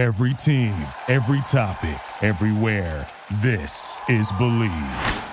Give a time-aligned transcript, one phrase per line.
[0.00, 0.74] Every team,
[1.08, 3.06] every topic, everywhere.
[3.42, 5.24] This is Bleav.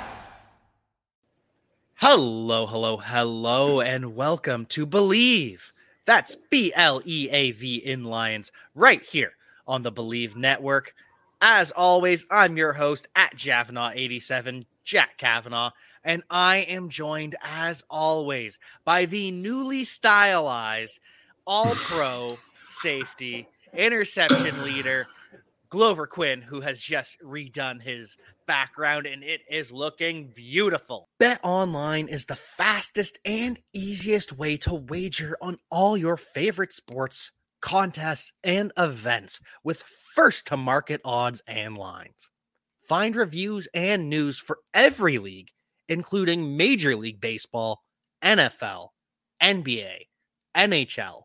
[1.95, 5.71] Hello, hello, hello, and welcome to Bleav.
[6.03, 9.31] That's B L E A V in Lions right here
[9.69, 10.93] on the Bleav Network.
[11.39, 15.71] As always, I'm your host at Javanaugh87, Jack Kavanaugh,
[16.03, 20.99] and I am joined as always by the newly stylized
[21.45, 22.37] all pro
[22.67, 25.07] safety interception leader
[25.69, 31.09] Glover Quin, who has just redone his background and it is looking beautiful.
[31.19, 37.31] Bet Online is the fastest and easiest way to wager on all your favorite sports,
[37.61, 39.83] contests, and events with
[40.15, 42.31] first to market odds and lines.
[42.81, 45.49] Find reviews and news for every league,
[45.89, 47.81] including Major League Baseball,
[48.23, 48.89] NFL,
[49.43, 50.07] NBA,
[50.55, 51.23] NHL,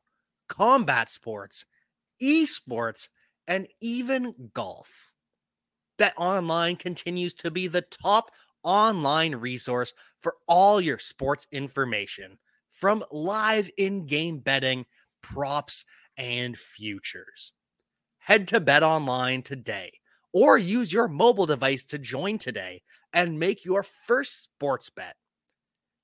[0.49, 1.65] combat sports,
[2.23, 3.09] esports,
[3.49, 5.11] and even golf.
[5.99, 8.31] Bet Online continues to be the top
[8.63, 12.39] online resource for all your sports information,
[12.71, 14.87] from live in game betting,
[15.23, 15.85] props,
[16.17, 17.53] and futures.
[18.19, 19.93] Head to Bet Online today
[20.33, 25.17] or use your mobile device to join today and make your first sports bet.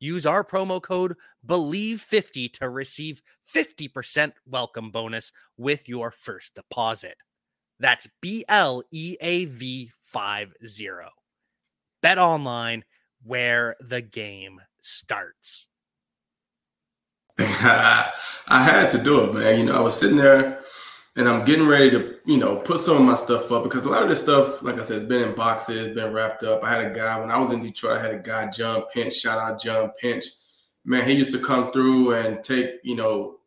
[0.01, 3.23] Use our promo code BLEAV50 to receive
[3.55, 7.17] 50% welcome bonus with your first deposit.
[7.81, 10.53] That's B L E A V 50.
[12.03, 12.85] Bet online
[13.25, 15.67] where the game starts.
[17.39, 18.11] I
[18.49, 19.59] had to do it, man.
[19.59, 20.61] You know, I was sitting there
[21.19, 23.89] and I'm getting ready to, you know, put some of my stuff up because a
[23.89, 26.63] lot of this stuff, like I said, has been in boxes, been wrapped up.
[26.63, 29.15] I had a guy when I was in Detroit, I had a guy, John Pinch,
[29.15, 30.25] shout out John Pinch.
[30.85, 33.41] Man, he used to come through and take, you know,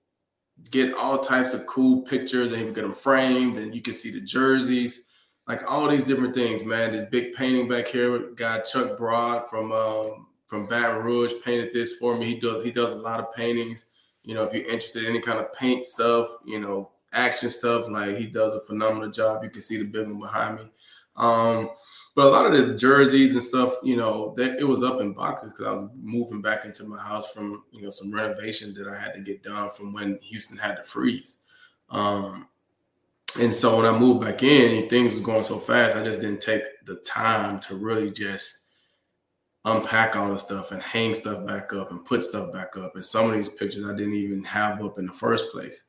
[0.69, 3.93] get all types of cool pictures and he would get them framed and you can
[3.93, 5.05] see the jerseys,
[5.47, 6.91] like all these different things, man.
[6.91, 11.93] This big painting back here, guy Chuck Broad from um, from Baton Rouge painted this
[11.93, 12.25] for me.
[12.25, 13.85] He does he does a lot of paintings.
[14.23, 17.87] You know, if you're interested in any kind of paint stuff, you know, action stuff,
[17.89, 19.43] like he does a phenomenal job.
[19.43, 20.71] You can see the building behind me.
[21.15, 21.69] Um,
[22.15, 25.13] but a lot of the jerseys and stuff, you know, that it was up in
[25.13, 28.87] boxes because I was moving back into my house from you know some renovations that
[28.87, 31.37] I had to get done from when Houston had to freeze.
[31.89, 32.47] Um,
[33.39, 36.41] and so when I moved back in, things was going so fast, I just didn't
[36.41, 38.65] take the time to really just
[39.63, 42.95] unpack all the stuff and hang stuff back up and put stuff back up.
[42.95, 45.83] And some of these pictures I didn't even have up in the first place.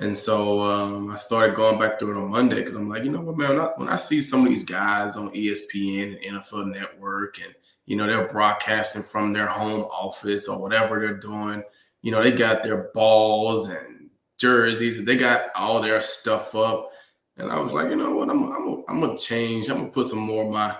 [0.00, 3.10] And so um, I started going back through it on Monday because I'm like, you
[3.10, 6.38] know what, man, when I, when I, see some of these guys on ESPN and
[6.38, 11.62] NFL Network and, you know, they're broadcasting from their home office or whatever they're doing,
[12.00, 16.92] you know, they got their balls and jerseys and they got all their stuff up.
[17.36, 19.68] And I was like, you know what, I'm, I'm, I'm going to change.
[19.68, 20.74] I'm going to put some more of my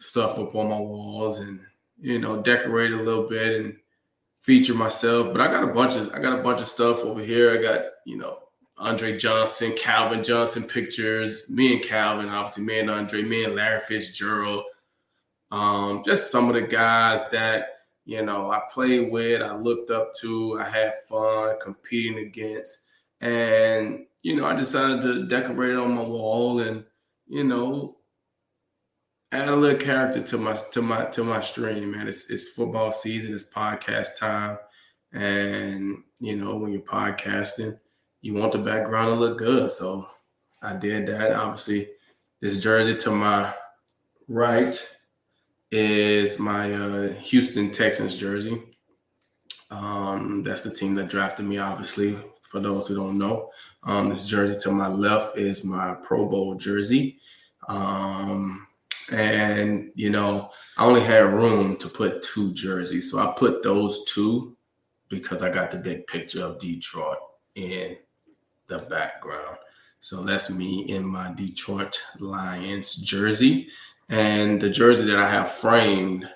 [0.00, 1.60] stuff up on my walls and,
[2.00, 3.76] you know, decorate a little bit and
[4.40, 5.28] feature myself.
[5.30, 7.52] But I got a bunch of, I got a bunch of stuff over here.
[7.52, 8.40] I got, you know,
[8.76, 13.80] Andre Johnson, Calvin Johnson pictures, me and Calvin, obviously me and Andre, me and Larry
[13.80, 14.64] Fitzgerald.
[15.50, 17.68] Um, just some of the guys that
[18.04, 22.82] you know I played with, I looked up to, I had fun competing against,
[23.20, 26.84] and you know I decided to decorate it on my wall and
[27.28, 27.96] you know
[29.30, 31.92] add a little character to my to my to my stream.
[31.92, 34.58] Man, it's it's football season, it's podcast time,
[35.12, 37.78] and you know when you're podcasting
[38.24, 39.70] you want the background to look good.
[39.70, 40.08] So
[40.62, 41.32] I did that.
[41.32, 41.90] Obviously,
[42.40, 43.52] this jersey to my
[44.28, 44.74] right
[45.70, 48.62] is my uh, Houston Texans jersey.
[49.70, 53.50] Um, that's the team that drafted me, obviously, for those who don't know.
[53.82, 57.18] Um, this jersey to my left is my Pro Bowl jersey.
[57.68, 58.66] Um,
[59.12, 63.10] and, you know, I only had room to put two jerseys.
[63.10, 64.56] So I put those two
[65.10, 67.18] because I got the big picture of Detroit
[67.54, 67.98] in
[68.66, 69.58] the background.
[70.00, 73.68] So that's me in my Detroit Lions jersey.
[74.10, 76.28] And the jersey that I have framed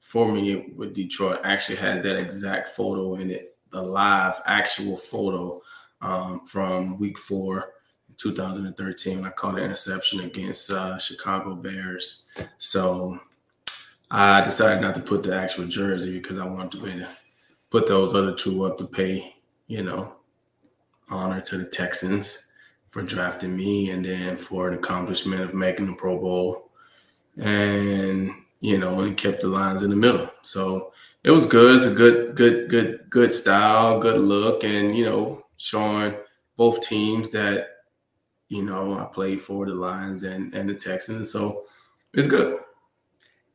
[0.00, 5.62] for me with Detroit actually has that exact photo in it, the live actual photo
[6.00, 7.74] um, from week four.
[8.16, 12.26] 2013 when I caught an interception against uh, Chicago Bears.
[12.58, 13.18] So
[14.10, 17.08] I decided not to put the actual jersey because I wanted to
[17.70, 19.34] put those other two up to pay,
[19.66, 20.12] you know,
[21.08, 22.46] honor to the Texans
[22.88, 26.70] for drafting me and then for an accomplishment of making the Pro Bowl.
[27.36, 28.30] And,
[28.60, 30.30] you know, and kept the lines in the middle.
[30.42, 30.92] So
[31.24, 31.74] it was good.
[31.74, 36.14] It's a good, good, good, good style, good look, and you know, showing
[36.56, 37.68] both teams that
[38.48, 41.64] you know, I played for the Lions and and the Texans, so
[42.12, 42.60] it's good.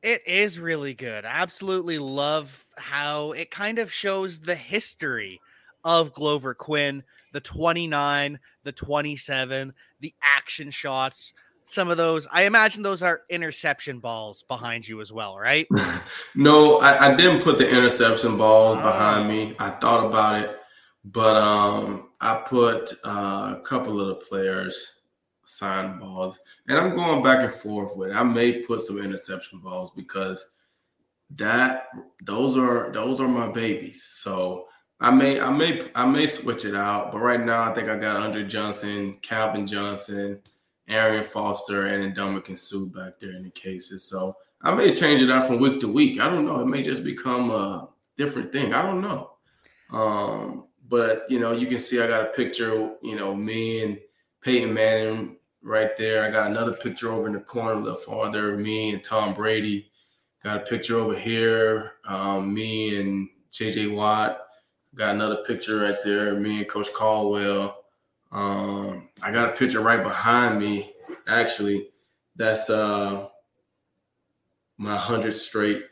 [0.02, 1.26] It is really good.
[1.26, 5.40] I absolutely love how it kind of shows the history
[5.84, 7.04] of Glover Quin,
[7.34, 11.34] the 29, the 27, the action shots,
[11.66, 12.28] some of those.
[12.32, 15.68] I imagine those are interception balls behind you as well, right?
[16.36, 18.84] no, I, I, didn't put the interception balls oh.
[18.84, 19.56] behind me.
[19.60, 20.58] I thought about it,
[21.06, 24.96] but um, I put uh, a couple of the players
[25.46, 28.12] sign balls, and I'm going back and forth with.
[28.12, 28.16] It.
[28.16, 30.46] I may put some interception balls because
[31.32, 31.88] that
[32.24, 34.04] those are those are my babies.
[34.04, 34.66] So
[35.02, 37.98] I may I may I may switch it out, but right now I think I
[37.98, 40.40] got Andre Johnson, Calvin Johnson,
[40.90, 44.04] Arian Foster, and Ndamukong Suh back there in the cases.
[44.04, 46.20] So I may change it out from week to week.
[46.20, 46.60] I don't know.
[46.60, 47.88] It may just become a
[48.18, 48.74] different thing.
[48.74, 49.32] I don't know.
[49.92, 54.00] Um, but you know, you can see I got a picture, you know, me and
[54.42, 56.26] Peyton Manning right there.
[56.26, 59.92] I got another picture over in the corner a little farther, me and Tom Brady.
[60.44, 64.49] Got a picture over here, um, me and JJ Watt.
[64.96, 67.84] Got another picture right there, me and Coach Caldwell.
[68.32, 70.92] Um, I got a picture right behind me,
[71.28, 71.90] actually.
[72.36, 73.28] That's uh
[74.78, 75.84] my hundredth straight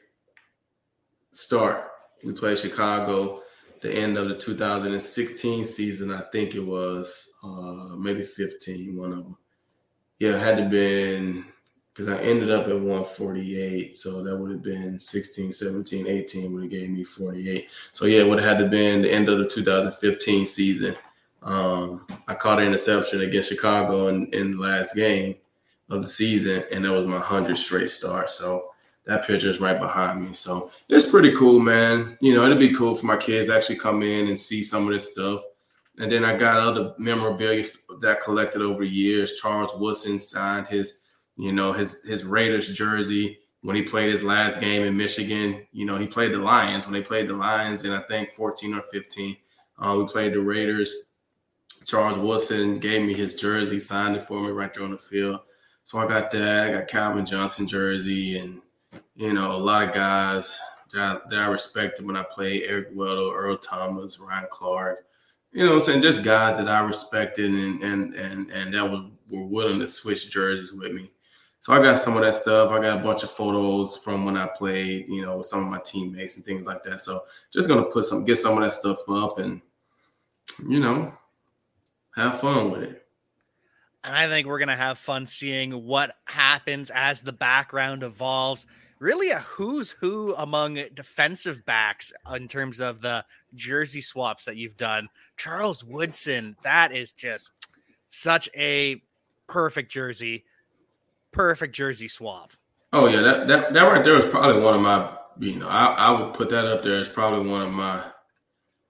[1.32, 1.90] start.
[2.24, 3.44] We played Chicago
[3.82, 9.18] the end of the 2016 season, I think it was, uh, maybe 15, one of
[9.20, 9.38] them
[10.20, 11.46] yeah, it had to been
[11.98, 13.98] because I ended up at 148.
[13.98, 17.70] So that would have been 16, 17, 18 would have gave me 48.
[17.92, 20.96] So yeah, it would have had to been the end of the 2015 season.
[21.42, 25.36] Um, I caught an interception against Chicago in, in the last game
[25.90, 28.30] of the season, and that was my 100 straight start.
[28.30, 28.72] So
[29.06, 30.34] that picture is right behind me.
[30.34, 32.16] So it's pretty cool, man.
[32.22, 34.84] You know, it'd be cool for my kids to actually come in and see some
[34.84, 35.42] of this stuff.
[35.98, 37.64] And then I got other memorabilia
[38.02, 39.40] that I collected over years.
[39.42, 41.00] Charles Woodson signed his,
[41.38, 45.66] you know, his his Raiders jersey when he played his last game in Michigan.
[45.72, 48.74] You know, he played the Lions when they played the Lions in I think 14
[48.74, 49.38] or 15.
[49.80, 50.94] Uh, we played the Raiders.
[51.86, 55.40] Charles Woodson gave me his jersey, signed it for me right there on the field.
[55.84, 56.68] So I got that.
[56.68, 58.62] I got Calvin Johnson jersey, and
[59.16, 60.60] you know, a lot of guys
[60.92, 62.64] that I, that I respected when I played.
[62.64, 65.08] Eric Weddle, Earl Thomas, Ryan Clark
[65.58, 69.06] you know I'm saying, just guys that I respected and and and and that were,
[69.30, 71.10] were willing to switch jerseys with me.
[71.68, 72.72] So I got some of that stuff.
[72.72, 75.70] I got a bunch of photos from when I played, you know, with some of
[75.70, 77.02] my teammates and things like that.
[77.02, 79.60] So just gonna put some get some of that stuff up and
[80.66, 81.14] you know,
[82.16, 83.06] have fun with it.
[84.06, 88.66] And I think we're gonna have fun seeing what happens as the background evolves
[89.00, 93.26] really a who's who among defensive backs in terms of the
[93.56, 95.10] jersey swaps that you've done.
[95.36, 97.52] Charles Woodson, that is just
[98.08, 99.02] such a
[99.48, 100.46] perfect jersey,
[101.38, 102.52] perfect jersey swap.
[102.94, 105.86] Oh yeah, that that, that right there is probably one of my you know I,
[105.94, 108.04] I would put that up there as probably one of my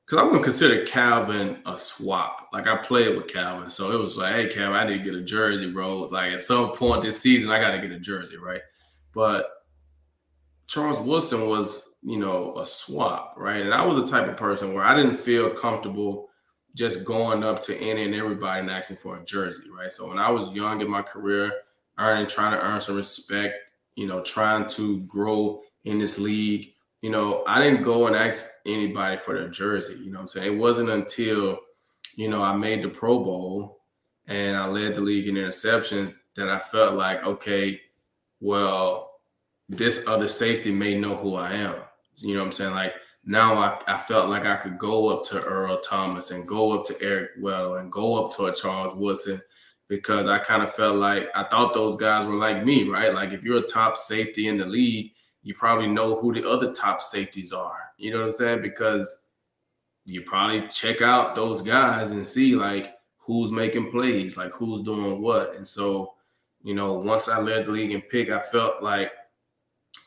[0.06, 2.48] because I'm gonna consider Calvin a swap.
[2.54, 5.20] Like I played with Calvin, so it was like, hey Calvin, I need to get
[5.20, 6.00] a jersey, bro.
[6.04, 8.62] Like at some point this season, I got to get a jersey, right?
[9.14, 9.48] But
[10.68, 13.62] Charles Woodson was, you know, a swap, right?
[13.62, 16.30] And I was the type of person where I didn't feel comfortable
[16.76, 19.92] just going up to any and everybody and asking for a jersey, right?
[19.92, 21.52] So when I was young in my career,
[21.98, 23.56] earning, trying to earn some respect,
[23.96, 28.50] you know, trying to grow in this league, you know, I didn't go and ask
[28.66, 29.96] anybody for their jersey.
[30.04, 30.54] You know I'm saying?
[30.54, 31.60] It wasn't until,
[32.16, 33.82] you know, I made the Pro Bowl
[34.28, 37.80] and I led the league in interceptions that I felt like, okay,
[38.40, 39.12] well,
[39.70, 41.76] this other safety may know who I am.
[42.18, 42.74] You know I'm saying?
[42.74, 42.94] Like
[43.26, 46.86] now I, I felt like I could go up to Earl Thomas and go up
[46.86, 49.42] to Eric Weddle and go up to a Charles Woodson
[49.88, 53.14] because I kind of felt like I thought those guys were like me, right?
[53.14, 55.14] Like if you're a top safety in the league,
[55.44, 57.92] you probably know who the other top safeties are.
[57.98, 58.62] You know what I'm saying?
[58.62, 59.28] Because
[60.06, 65.22] you probably check out those guys and see like who's making plays, like who's doing
[65.22, 65.56] what.
[65.56, 66.14] And so,
[66.64, 69.12] you know, once I led the league in pick, I felt like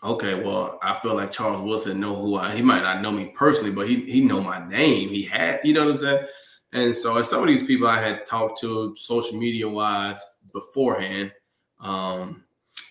[0.02, 2.54] okay, well, I feel like Charles Woodson know who I.
[2.54, 5.10] He might not know me personally, but he he know my name.
[5.10, 6.26] He had, you know what I'm saying.
[6.72, 11.32] And so, as some of these people I had talked to social media wise beforehand,
[11.80, 12.44] um,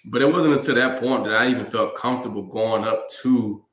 [0.05, 3.63] but it wasn't until that point that I even felt comfortable going up to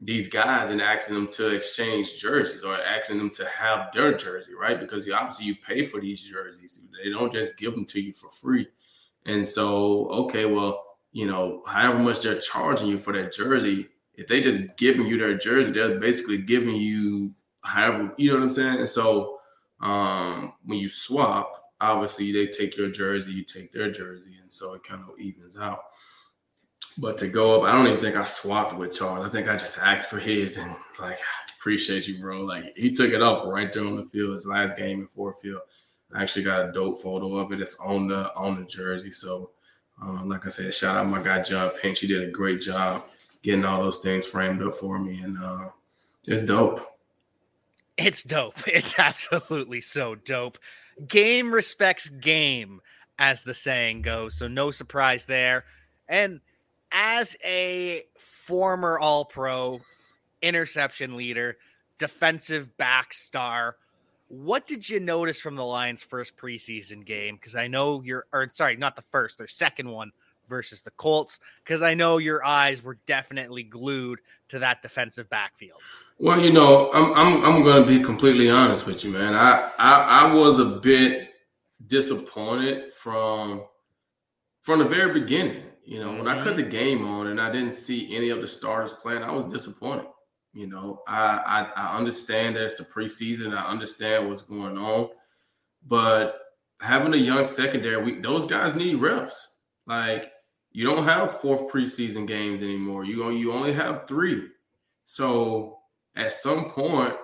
[0.00, 4.52] these guys and asking them to exchange jerseys or asking them to have their jersey,
[4.52, 4.80] right?
[4.80, 8.30] Because obviously you pay for these jerseys; they don't just give them to you for
[8.30, 8.66] free.
[9.26, 14.26] And so, okay, well, you know, however much they're charging you for that jersey, if
[14.26, 18.50] they just giving you their jersey, they're basically giving you however, you know what I'm
[18.50, 18.78] saying?
[18.80, 19.38] And so
[19.82, 24.74] um, when you swap, obviously they take your jersey, you take their jersey, and so
[24.74, 25.80] it kind of evens out.
[26.98, 29.26] But to go up, I don't even think I swapped with Charles.
[29.26, 31.18] I think I just asked for his and it's like,
[31.58, 32.42] appreciate you, bro.
[32.42, 35.34] Like he took it off right there on the field, his last game in Ford
[35.36, 35.62] Field.
[36.14, 37.60] I actually got a dope photo of it.
[37.60, 39.10] It's on the on the jersey.
[39.10, 39.50] So
[40.02, 42.00] um, like I said, shout out my guy John Pinch.
[42.00, 43.04] He did a great job
[43.42, 45.20] getting all those things framed up for me.
[45.22, 45.68] And uh,
[46.28, 46.91] it's dope.
[47.96, 48.56] It's dope.
[48.66, 50.58] It's absolutely so dope.
[51.08, 52.80] Game respects game,
[53.18, 54.34] as the saying goes.
[54.36, 55.64] So no surprise there.
[56.08, 56.40] And
[56.90, 59.80] as a former All Pro,
[60.42, 61.56] interception leader,
[61.98, 63.76] defensive back star,
[64.28, 67.36] what did you notice from the Lions' first preseason game?
[67.36, 70.10] Because I know you're, or sorry, not the first, their second one
[70.48, 71.38] versus the Colts.
[71.62, 75.80] Because I know your eyes were definitely glued to that defensive backfield.
[76.22, 79.34] Well, you know, I'm I'm I'm gonna be completely honest with you, man.
[79.34, 81.30] I I, I was a bit
[81.88, 83.64] disappointed from
[84.60, 85.64] from the very beginning.
[85.84, 86.18] You know, mm-hmm.
[86.18, 89.24] when I cut the game on and I didn't see any of the starters playing,
[89.24, 90.06] I was disappointed.
[90.52, 93.52] You know, I, I, I understand that it's the preseason.
[93.52, 95.08] I understand what's going on,
[95.88, 96.38] but
[96.80, 99.54] having a young secondary, we, those guys need reps.
[99.88, 100.30] Like
[100.70, 103.04] you don't have fourth preseason games anymore.
[103.04, 104.46] You you only have three.
[105.04, 105.80] So
[106.16, 107.14] at some point,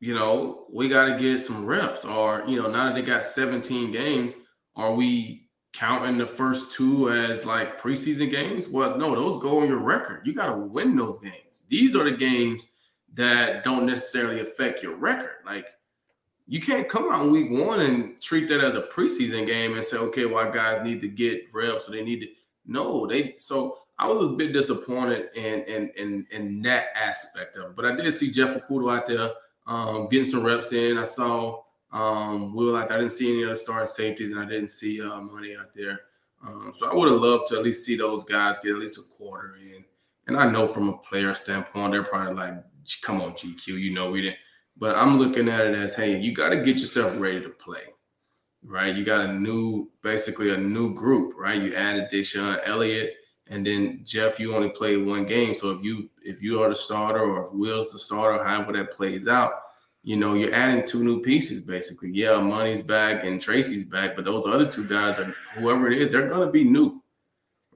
[0.00, 2.04] you know, we got to get some reps.
[2.04, 4.34] Or you know, now that they got 17 games,
[4.76, 5.44] are we
[5.74, 8.68] counting the first two as like preseason games.
[8.68, 10.24] Well, no, those go on your record.
[10.24, 11.62] You got to win those games.
[11.68, 12.68] These are the games
[13.14, 15.36] that don't necessarily affect your record.
[15.44, 15.66] Like
[16.46, 19.84] you can't come out in week one and treat that as a preseason game and
[19.84, 22.28] say, okay, well, guys need to get reps, so they need to.
[22.66, 23.34] No, they.
[23.38, 27.84] So I was a bit disappointed in in in, in that aspect of it, but
[27.84, 29.30] I did see Jeff Okudah out there
[29.66, 30.98] um, getting some reps in.
[30.98, 31.62] I saw
[31.94, 35.00] um, we were like, I didn't see any other starting safeties, and I didn't see
[35.00, 36.00] uh, money out there.
[36.44, 38.98] Um, so I would have loved to at least see those guys get at least
[38.98, 39.84] a quarter in.
[40.26, 42.54] And I know from a player standpoint, they're probably like,
[43.02, 44.38] "Come on, GQ, you know we didn't."
[44.76, 47.82] But I'm looking at it as, hey, you got to get yourself ready to play,
[48.64, 48.94] right?
[48.94, 51.62] You got a new, basically a new group, right?
[51.62, 53.14] You added DeShon Elliott,
[53.48, 55.54] and then Jeff, you only played one game.
[55.54, 58.92] So if you if you are the starter, or if Will's the starter, however that
[58.92, 59.52] plays out,
[60.02, 62.10] you know, you're adding two new pieces basically.
[62.10, 66.10] Yeah, Money's back and Tracy's back, but those other two guys are whoever it is,
[66.10, 67.02] they're gonna be new,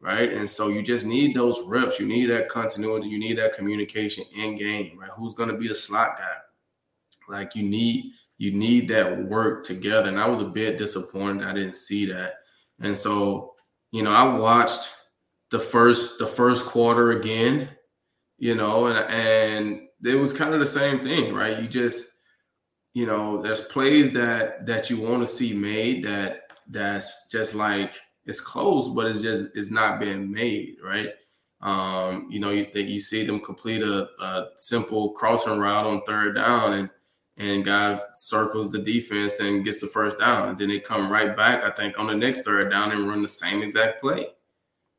[0.01, 0.33] right?
[0.33, 2.01] And so you just need those reps.
[2.01, 3.09] You need that continuity.
[3.09, 5.11] You need that communication in game, right?
[5.17, 6.37] Who's gonna be the slot guy?
[7.29, 10.09] Like you need you need that work together.
[10.09, 12.35] And I was a bit disappointed I didn't see that.
[12.81, 13.55] And so,
[13.91, 14.98] you know, I watched
[15.51, 17.69] the first the first quarter again,
[18.39, 21.61] you know, and and it was kind of the same thing, right?
[21.61, 22.07] You just
[22.95, 27.95] you know, there's plays that that you want to see made that that's just like
[28.27, 31.11] it's close, but it's just it's not being made, right?
[31.61, 36.37] Um, you know, you you see them complete a, a simple crossing route on third
[36.37, 36.91] down and
[37.39, 40.51] and guy circles the defense and gets the first down.
[40.51, 43.23] And then they come right back, I think, on the next third down and run
[43.23, 44.27] the same exact play.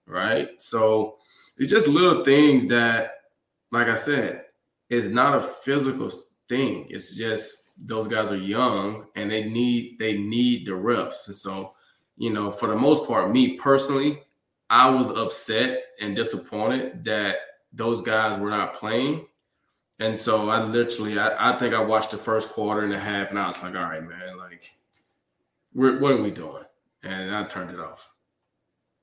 [0.09, 0.59] Right.
[0.59, 1.17] So
[1.57, 3.11] it's just little things that,
[3.71, 4.45] like I said,
[4.89, 6.09] it's not a physical
[6.49, 6.87] thing.
[6.89, 11.27] It's just those guys are young and they need they need the reps.
[11.27, 11.75] And so,
[12.17, 14.23] you know, for the most part, me personally,
[14.71, 17.35] I was upset and disappointed that
[17.71, 19.27] those guys were not playing.
[19.99, 23.29] And so I literally, I, I think I watched the first quarter and a half,
[23.29, 24.71] and I was like, all right, man, like,
[25.73, 26.63] what are we doing?
[27.03, 28.09] And I turned it off.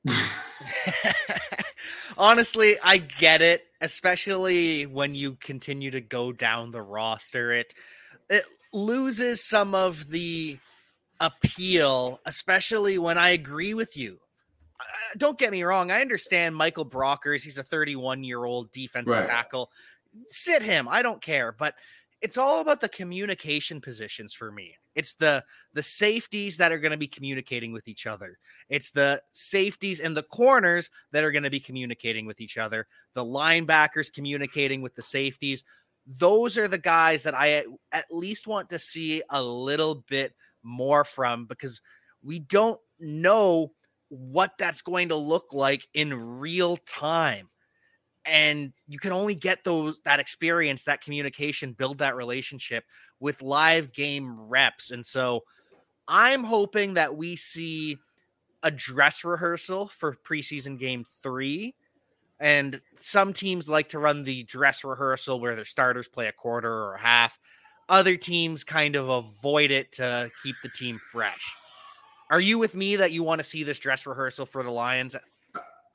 [2.18, 7.52] Honestly, I get it, especially when you continue to go down the roster.
[7.52, 7.75] It
[8.28, 10.58] it loses some of the
[11.20, 14.18] appeal, especially when I agree with you.
[14.78, 14.84] Uh,
[15.16, 15.90] don't get me wrong.
[15.90, 17.42] I understand Michael Brockers.
[17.42, 19.26] He's a 31 year old defensive right.
[19.26, 19.70] tackle.
[20.26, 20.88] Sit him.
[20.90, 21.52] I don't care.
[21.52, 21.75] But
[22.26, 24.75] it's all about the communication positions for me.
[24.97, 28.37] It's the the safeties that are going to be communicating with each other.
[28.68, 32.88] It's the safeties and the corners that are going to be communicating with each other.
[33.14, 35.62] The linebackers communicating with the safeties
[36.06, 41.02] those are the guys that I at least want to see a little bit more
[41.02, 41.80] from because
[42.23, 43.73] we don't know
[44.09, 47.49] what that's going to look like in real time
[48.26, 52.85] and you can only get those that experience that communication build that relationship
[53.21, 55.40] with live game reps and so
[56.09, 57.97] i'm hoping that we see
[58.62, 61.75] a dress rehearsal for preseason game 3
[62.40, 66.71] and some teams like to run the dress rehearsal where their starters play a quarter
[66.71, 67.38] or a half.
[67.88, 71.54] other teams kind of avoid it to keep the team fresh.
[72.30, 75.14] Are you with me that you want to see this dress rehearsal for the Lions?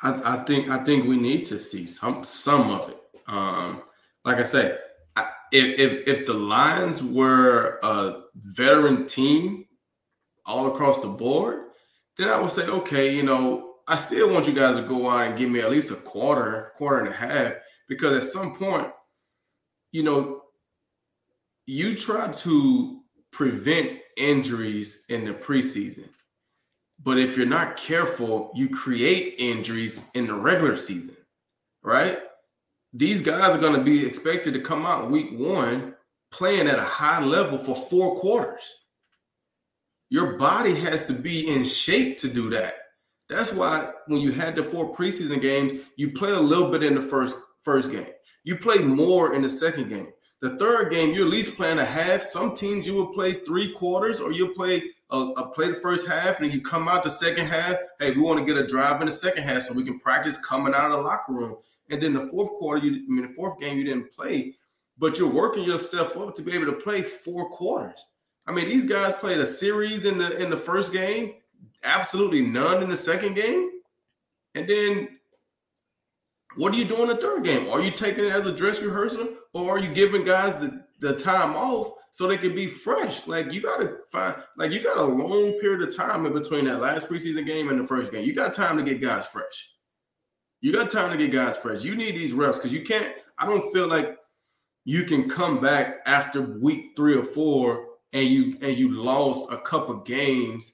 [0.03, 2.97] I, I think I think we need to see some some of it.
[3.27, 3.83] Um,
[4.25, 4.79] like I said,
[5.51, 9.65] if, if if the Lions were a veteran team
[10.45, 11.69] all across the board,
[12.17, 15.27] then I would say, okay, you know, I still want you guys to go out
[15.27, 17.53] and give me at least a quarter, quarter and a half,
[17.87, 18.87] because at some point,
[19.91, 20.41] you know,
[21.65, 26.09] you try to prevent injuries in the preseason.
[27.03, 31.17] But if you're not careful, you create injuries in the regular season,
[31.81, 32.19] right?
[32.93, 35.95] These guys are going to be expected to come out week one
[36.31, 38.63] playing at a high level for four quarters.
[40.09, 42.75] Your body has to be in shape to do that.
[43.29, 46.95] That's why when you had the four preseason games, you play a little bit in
[46.95, 48.09] the first first game.
[48.43, 50.09] You play more in the second game.
[50.41, 52.23] The third game, you're at least playing a half.
[52.23, 56.39] Some teams you will play three quarters, or you'll play a, play the first half,
[56.39, 57.75] and you come out the second half.
[57.99, 60.37] Hey, we want to get a drive in the second half so we can practice
[60.37, 61.57] coming out of the locker room.
[61.89, 64.55] And then the fourth quarter, you I mean the fourth game you didn't play,
[64.97, 68.05] but you're working yourself up to be able to play four quarters.
[68.47, 71.33] I mean, these guys played a series in the in the first game,
[71.83, 73.69] absolutely none in the second game.
[74.55, 75.19] And then
[76.55, 77.69] what are you doing the third game?
[77.69, 81.15] Are you taking it as a dress rehearsal or are you giving guys the, the
[81.15, 83.25] time off so they can be fresh?
[83.27, 86.81] Like you gotta find like you got a long period of time in between that
[86.81, 88.25] last preseason game and the first game.
[88.25, 89.69] You got time to get guys fresh.
[90.59, 91.83] You got time to get guys fresh.
[91.83, 93.13] You need these reps because you can't.
[93.37, 94.17] I don't feel like
[94.83, 99.57] you can come back after week three or four and you and you lost a
[99.57, 100.73] couple games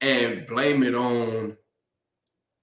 [0.00, 1.56] and blame it on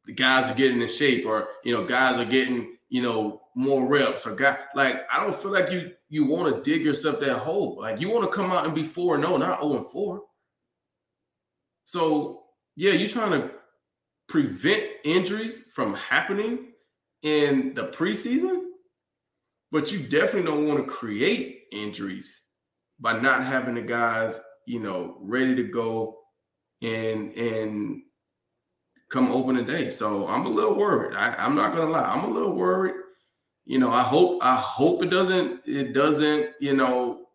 [0.06, 3.88] the guys are getting in shape or you know guys are getting you know more
[3.88, 7.38] reps or guy like I don't feel like you you want to dig yourself that
[7.38, 9.78] hole like you want to come out and be four and no not zero oh
[9.78, 10.22] and four.
[11.86, 12.44] So
[12.76, 13.52] yeah, you're trying to
[14.28, 16.68] prevent injuries from happening
[17.24, 18.62] in the preseason,
[19.72, 22.44] but you definitely don't want to create injuries
[23.00, 26.18] by not having the guys, you know, ready to go
[26.82, 28.02] and and
[29.10, 29.90] come opening day.
[29.90, 31.16] So I'm a little worried.
[31.16, 32.96] I, I'm not gonna lie, I'm a little worried.
[33.70, 37.28] You know, I hope I hope it doesn't it doesn't, you know,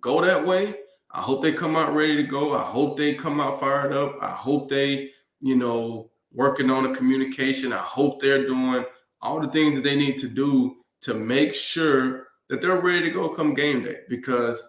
[0.00, 0.74] go that way.
[1.10, 2.56] I hope they come out ready to go.
[2.56, 4.16] I hope they come out fired up.
[4.22, 7.74] I hope they, you know, working on the communication.
[7.74, 8.86] I hope they're doing
[9.20, 13.10] all the things that they need to do to make sure that they're ready to
[13.10, 14.66] go come game day because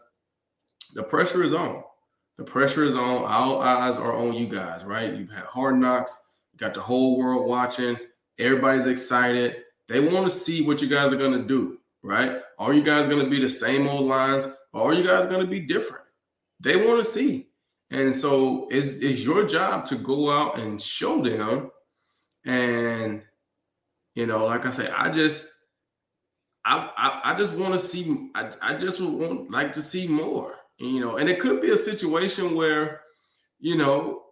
[0.96, 1.82] the pressure is on.
[2.36, 3.24] The pressure is on.
[3.24, 5.14] All eyes are on you guys, right?
[5.14, 7.96] You've had hard knocks, you got the whole world watching,
[8.38, 9.64] everybody's excited.
[9.90, 12.40] They want to see what you guys are going to do, right?
[12.58, 15.42] Are you guys going to be the same old Lions or are you guys going
[15.42, 16.06] to be different?
[16.62, 17.48] They want to see.
[17.92, 21.72] And so it's, it's your job to go out and show them.
[22.46, 23.24] And,
[24.16, 25.46] you know, like I say, I just,
[26.64, 30.08] I, I, I just want to see, I, I just would want like to see
[30.08, 33.02] more you know, and it could be a situation where,
[33.60, 34.24] you know,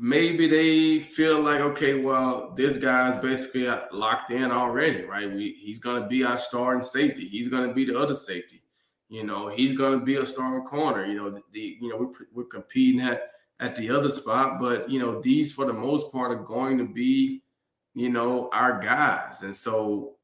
[0.00, 5.30] maybe they feel like, okay, well, this guy's basically locked in already, right?
[5.30, 7.28] We he's gonna be our starting safety.
[7.28, 8.62] He's gonna be the other safety.
[9.10, 11.04] You know, he's gonna be a starting corner.
[11.04, 14.88] You know, the, the you know we're, we're competing at at the other spot, but
[14.88, 17.42] you know these for the most part are going to be,
[17.94, 20.14] you know, our guys, and so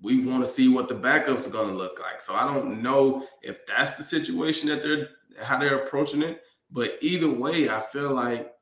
[0.00, 2.20] we want to see what the backups are going to look like.
[2.20, 5.08] So I don't know if that's the situation that they're
[5.42, 6.40] how they're approaching it.
[6.70, 8.53] But either way, I feel like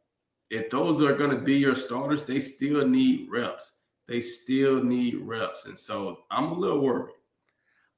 [0.53, 3.73] if those are going to be your starters, they still need reps.
[4.07, 5.65] They still need reps.
[5.65, 7.15] And so I'm a little worried.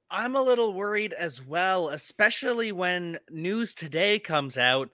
[0.08, 4.88] I'm a little worried as well, especially when news today comes out.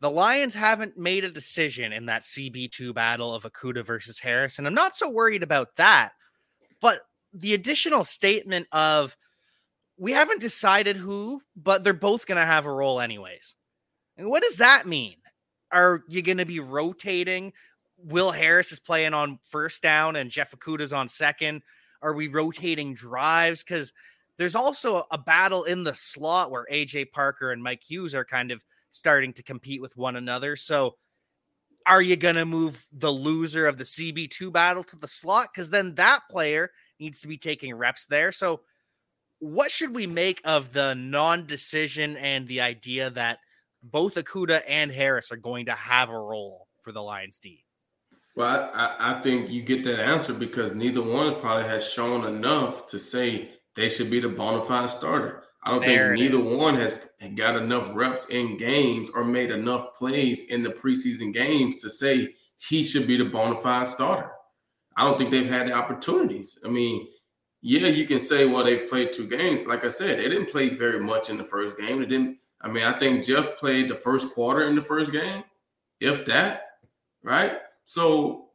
[0.00, 4.56] The Lions haven't made a decision in that CB2 battle of Okudah versus Harris.
[4.58, 6.12] And I'm not so worried about that.
[6.80, 7.00] But
[7.34, 9.14] the additional statement of
[9.98, 13.56] we haven't decided who, but they're both going to have a role anyways.
[14.16, 15.16] And what does that mean?
[15.74, 17.52] Are you going to be rotating?
[17.98, 21.62] Will Harris is playing on first down and Jeff Okudah's on second.
[22.00, 23.62] Are we rotating drives?
[23.62, 23.92] Because
[24.38, 28.50] there's also a battle in the slot where AJ Parker and Mike Hughes are kind
[28.50, 30.56] of starting to compete with one another.
[30.56, 30.94] So
[31.86, 35.48] are you going to move the loser of the CB2 battle to the slot?
[35.52, 38.32] Because then that player needs to be taking reps there.
[38.32, 38.60] So,
[39.40, 43.40] what should we make of the non decision and the idea that
[43.90, 47.64] both Okudah and Harris are going to have a role for the Lions D?
[48.36, 52.88] Well, I, I think you get that answer because neither one probably has shown enough
[52.88, 55.44] to say they should be the bona fide starter.
[55.62, 56.58] I don't there think neither is.
[56.58, 56.98] one has
[57.36, 62.34] got enough reps in games or made enough plays in the preseason games to say
[62.58, 64.30] he should be the bona fide starter.
[64.96, 66.58] I don't think they've had the opportunities.
[66.64, 67.08] I mean,
[67.62, 69.66] yeah, you can say, well, they've played two games.
[69.66, 72.00] Like I said, they didn't play very much in the first game.
[72.00, 72.38] They didn't.
[72.64, 75.44] I mean, I think Jeff played the first quarter in the first game,
[76.00, 76.62] if that,
[77.22, 77.58] right?
[77.84, 78.46] So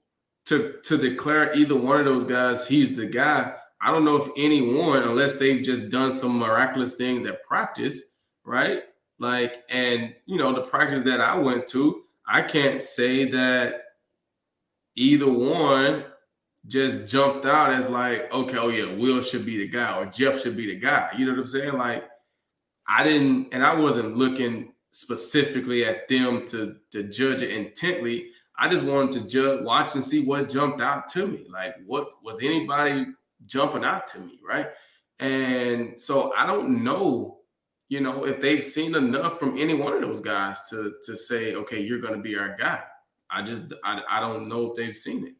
[0.45, 3.53] to to declare either one of those guys, he's the guy.
[3.79, 8.01] I don't know if anyone, unless they've just done some miraculous things at practice,
[8.43, 8.81] right?
[9.19, 13.83] Like, and you know, the practice that I went to, I can't say that
[14.95, 16.05] either one
[16.65, 20.41] just jumped out as like, okay, oh yeah, Will should be the guy or Jeff
[20.41, 21.11] should be the guy.
[21.15, 21.77] You know what I'm saying?
[21.77, 22.05] Like,
[22.89, 28.31] I didn't, and I wasn't looking specifically at them to to judge it intently.
[28.57, 31.45] I just wanted to judge, watch, and see what jumped out to me.
[31.49, 33.05] Like, what was anybody
[33.45, 34.67] jumping out to me, right?
[35.19, 37.37] And so I don't know,
[37.89, 41.55] you know, if they've seen enough from any one of those guys to to say,
[41.55, 42.83] okay, you're going to be our guy.
[43.29, 45.33] I just I, I don't know if they've seen it.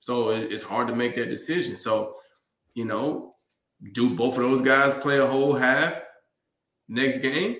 [0.00, 1.76] So it's hard to make that decision.
[1.76, 2.16] So,
[2.74, 3.34] you know,
[3.92, 6.02] do both of those guys play a whole half
[6.88, 7.58] next game?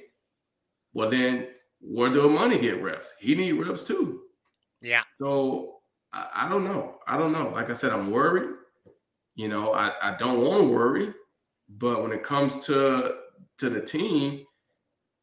[0.92, 1.48] Well, then
[1.80, 3.14] where do money get reps?
[3.20, 4.22] He need reps too.
[4.80, 5.02] Yeah.
[5.14, 5.76] So
[6.12, 6.96] I, I, don't know.
[7.06, 7.50] I don't know.
[7.50, 8.50] Like I said, I'm worried.
[9.34, 11.12] You know, I, I don't want to worry,
[11.68, 13.14] but when it comes to
[13.58, 14.44] to the team,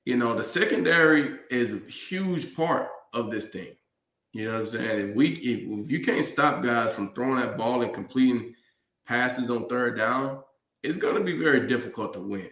[0.06, 3.76] you know, the secondary is a huge part of this thing.
[4.32, 5.10] You know what I'm saying?
[5.10, 8.54] If we if, if you can't stop guys from throwing that ball and completing
[9.06, 10.40] passes on third down,
[10.84, 12.50] it's going to be very difficult to win.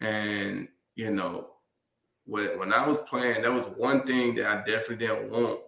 [0.00, 0.68] And
[0.98, 1.46] you know,
[2.26, 5.60] when when I was playing, that was one thing that I definitely didn't want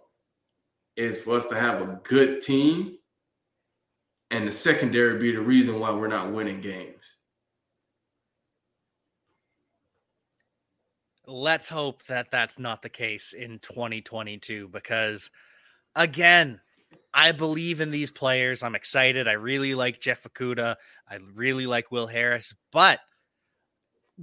[0.97, 2.97] is for us to have a good team
[4.29, 7.15] and the secondary be the reason why we're not winning games.
[11.27, 15.31] let's hope that that's not the case in 2022 because
[15.95, 16.59] again
[17.13, 18.63] i believe in these players.
[18.63, 19.29] I'm excited.
[19.29, 20.75] I really like jeff okudah
[21.09, 22.53] i really like will harris.
[22.73, 22.99] But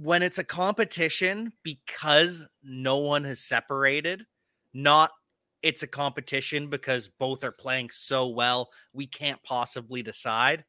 [0.01, 4.23] when it's a competition because no one has separated
[4.73, 5.11] not
[5.61, 10.63] it's a competition because both are playing so well we can't possibly decide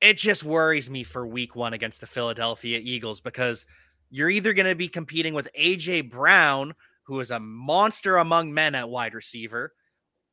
[0.00, 3.64] it just worries me for week one against the philadelphia eagles because
[4.10, 8.74] you're either going to be competing with AJ Brown, who is a monster among men
[8.74, 9.72] at wide receiver,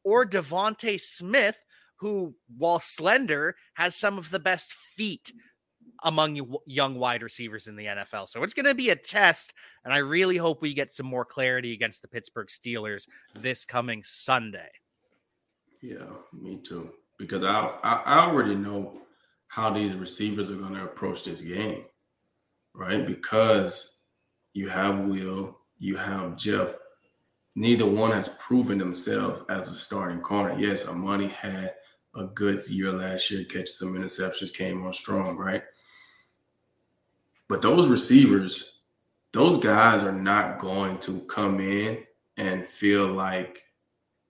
[0.03, 1.63] or DeVonta Smith,
[1.99, 5.31] who, while slender, has some of the best feet
[6.03, 8.27] among young wide receivers in the NFL.
[8.27, 9.53] So it's going to be a test,
[9.85, 14.03] and I really hope we get some more clarity against the Pittsburgh Steelers this coming
[14.03, 14.69] Sunday.
[15.81, 16.91] Yeah, me too.
[17.17, 19.01] Because I I already know
[19.47, 21.85] how these receivers are going to approach this game
[22.77, 23.05] right?
[23.05, 23.97] Because
[24.53, 26.75] you have Will, you have Jeff.
[27.55, 30.57] Neither one has proven themselves as a starting corner.
[30.59, 31.73] Yes, Amani had
[32.15, 35.63] a good year last year, catch some interceptions, came on strong, right?
[37.49, 38.79] But those receivers,
[39.33, 42.03] those guys are not going to come in
[42.37, 43.63] and feel like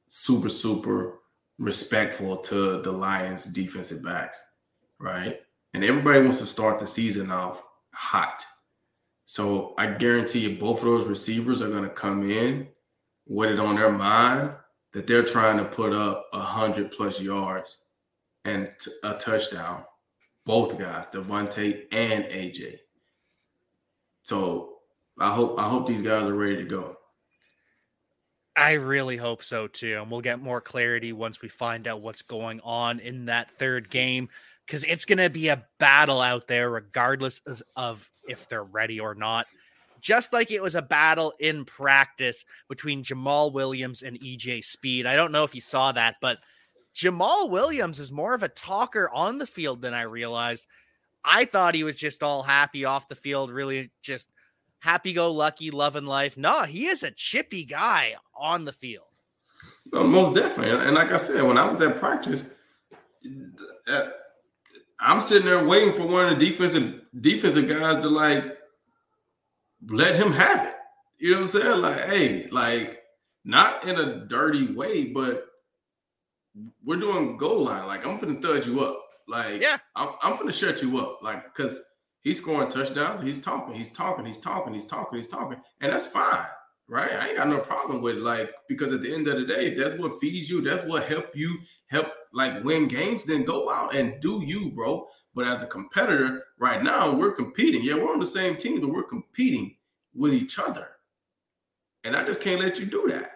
[0.08, 1.20] super, super
[1.60, 4.44] respectful to the Lions defensive backs,
[5.00, 5.40] right?
[5.74, 8.44] And everybody wants to start the season off hot.
[9.26, 12.68] So I guarantee you, both of those receivers are going to come in
[13.28, 14.52] with it on their mind
[14.94, 17.82] that they're trying to put up a hundred plus yards
[18.46, 19.84] and t- a touchdown.
[20.46, 22.78] Both guys, DeVonta and AJ.
[24.28, 24.80] So
[25.18, 26.98] I hope I hope these guys are ready to go.
[28.58, 30.00] I really hope so too.
[30.02, 33.90] And we'll get more clarity once we find out what's going on in that third
[33.90, 34.28] game
[34.66, 37.40] because it's going to be a battle out there, regardless
[37.78, 39.48] of if they're ready or not.
[40.02, 45.06] Just like it was a battle in practice between Jamaal Williams and EJ Speed.
[45.06, 46.38] I don't know if you saw that, but
[46.94, 50.68] Jamaal Williams is more of a talker on the field than I realized.
[51.28, 54.30] I thought he was just all happy off the field, really just
[54.80, 56.38] happy go lucky, loving life.
[56.38, 59.04] No, he is a chippy guy on the field.
[59.92, 60.86] No, most definitely.
[60.86, 62.54] And like I said, when I was at practice,
[63.90, 64.08] uh,
[65.00, 68.44] I'm sitting there waiting for one of the defensive defensive guys to like
[69.88, 70.74] let him have it.
[71.20, 71.82] You know what I'm saying?
[71.82, 73.04] Like, hey, like
[73.44, 75.46] not in a dirty way, but
[76.84, 77.88] we're doing goal line.
[77.88, 79.07] Like, I'm gonna thud you up.
[79.28, 81.20] Like, yeah, I'm, I'm gonna shut you up.
[81.22, 81.82] Like, because
[82.22, 86.08] he's scoring touchdowns, he's talking, he's talking, he's talking, he's talking, he's talking, and that's
[86.08, 86.46] fine.
[86.88, 87.12] right?
[87.14, 89.78] I ain't got no problem with like because at the end of the day, if
[89.78, 93.96] that's what feeds you, that's what help you help like win games, then go out
[93.96, 95.08] and do you, bro.
[95.36, 97.84] But as a competitor, right now we're competing.
[97.84, 99.76] Yeah, we're on the same team, but we're competing
[100.16, 100.88] with each other,
[102.04, 103.32] and I just can't let you do that.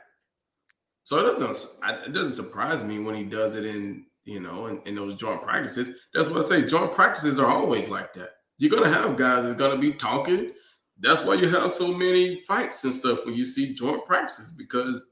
[1.03, 4.81] So it doesn't it doesn't surprise me when he does it in you know in,
[4.85, 5.95] in those joint practices.
[6.13, 6.65] That's what I say.
[6.65, 8.29] Joint practices are always like that.
[8.57, 10.51] You're gonna have guys that's gonna be talking
[11.01, 15.07] that's why you have so many fights and stuff when you see joint practices because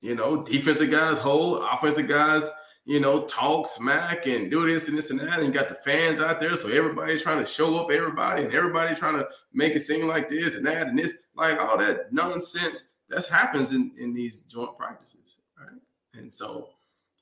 [0.00, 2.48] you know defensive guys hold, offensive guys
[2.84, 5.74] you know talk smack and do this and this and that, and you got the
[5.74, 9.74] fans out there, so everybody's trying to show up everybody and everybody trying to make
[9.74, 13.92] it seem like this and that and this, like all that nonsense that happens in
[13.98, 15.80] in these joint practices, right?
[16.12, 16.68] And so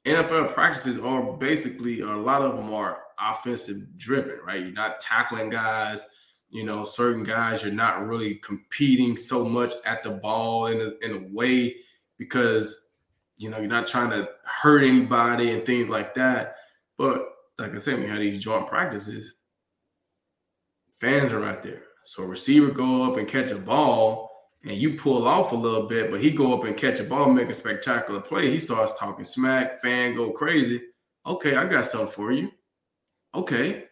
[0.05, 4.61] NFL practices are basically a lot of them are offensive driven, right?
[4.61, 6.09] You're not tackling guys
[6.53, 10.93] you know, certain guys you're not really competing so much at the ball in a,
[11.05, 11.77] in a way
[12.19, 12.91] because
[13.39, 16.57] you know you're not trying to hurt anybody and things like that.
[16.99, 17.23] But
[17.59, 19.41] like I said, we have these joint practices.
[20.93, 21.85] Fans are right there.
[22.05, 24.31] So a receiver go up and catch a ball,
[24.65, 27.33] and you pull off a little bit, but he go up and catch a ball,
[27.33, 28.51] make a spectacular play.
[28.51, 30.81] He starts talking smack, fan go crazy.
[31.27, 32.51] Okay, I got something for you.
[33.35, 33.85] Okay.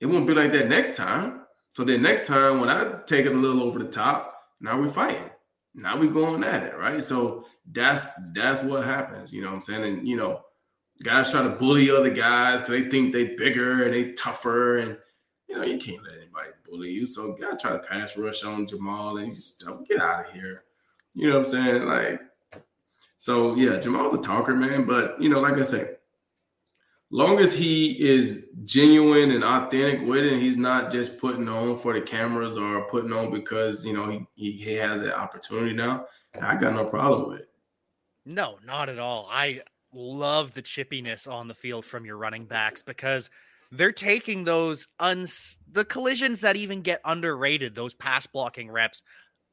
[0.00, 1.42] It won't be like that next time.
[1.74, 4.88] So then next time when I take it a little over the top, now we're
[4.88, 5.30] fighting.
[5.74, 7.02] Now we going at it, right?
[7.02, 9.32] So that's that's what happens.
[9.32, 9.84] You know what I'm saying?
[9.84, 10.40] And you know,
[11.02, 14.96] guys try to bully other guys because they think they bigger and they tougher, and
[15.48, 17.06] you know you can't let anybody bully you.
[17.06, 20.64] So guys try to pass rush on Jamaal and just don't get out of here.
[21.14, 21.86] You know what I'm saying?
[21.86, 22.20] Like,
[23.18, 24.84] so yeah, Jamaal's a talker, man.
[24.84, 25.96] But you know, like I said,
[27.10, 31.76] long as he is genuine and authentic with it, and he's not just putting on
[31.76, 35.72] for the cameras or putting on because you know he he, he has that opportunity
[35.72, 36.06] now.
[36.40, 37.48] I got no problem with it.
[38.26, 39.28] No, not at all.
[39.30, 39.62] I
[39.94, 43.30] love the chippiness on the field from your running backs because
[43.72, 49.02] they're taking those uns the collisions that even get underrated, those pass blocking reps.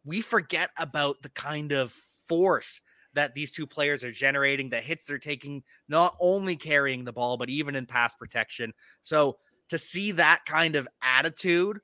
[0.05, 1.91] We forget about the kind of
[2.27, 2.81] force
[3.13, 7.37] that these two players are generating, the hits they're taking, not only carrying the ball,
[7.37, 8.73] but even in pass protection.
[9.01, 9.37] So
[9.69, 11.79] to see that kind of attitude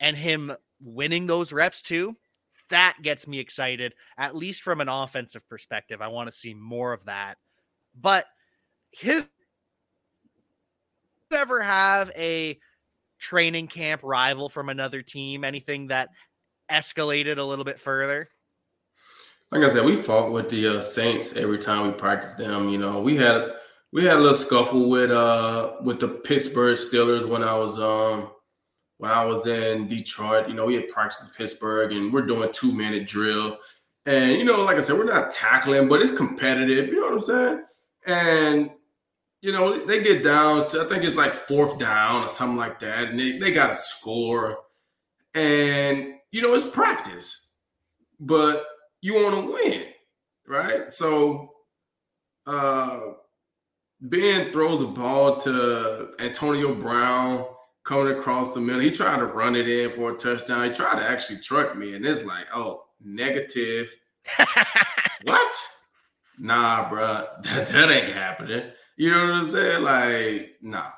[0.00, 2.16] and him winning those reps too,
[2.70, 6.00] that gets me excited, at least from an offensive perspective.
[6.00, 7.36] I want to see more of that.
[8.00, 8.26] But
[8.90, 9.28] his
[11.32, 12.58] ever have a
[13.18, 15.44] training camp rival from another team?
[15.44, 16.10] Anything that
[16.70, 18.28] escalated a little bit further?
[19.50, 22.68] like I said, we fought with the uh, Saints every time we practiced them.
[22.68, 23.50] You know, we had
[23.92, 28.30] we had a little scuffle with uh with the Pittsburgh Steelers when I was um
[28.98, 30.48] when I was in Detroit.
[30.48, 33.58] You know, we had practiced Pittsburgh and we're doing two minute drill.
[34.06, 36.88] And you know, like I said, we're not tackling, but it's competitive.
[36.88, 37.64] You know what I'm saying?
[38.06, 38.70] And
[39.42, 42.78] you know, they get down to I think it's like fourth down or something like
[42.80, 44.58] that, and they, they got to score.
[45.34, 47.54] And you know, it's practice,
[48.18, 48.64] but
[49.00, 49.84] you want to win,
[50.46, 50.90] right?
[50.90, 51.52] So
[52.46, 53.00] uh
[54.00, 57.44] Ben throws a ball to Antonio Brown
[57.84, 58.80] coming across the middle.
[58.80, 60.64] He tried to run it in for a touchdown.
[60.64, 63.94] He tried to actually truck me, and it's like, oh, negative.
[65.24, 65.54] what?
[66.38, 68.70] Nah, bro, that, that ain't happening.
[69.00, 69.82] You know what I'm saying?
[69.82, 70.90] Like, nah.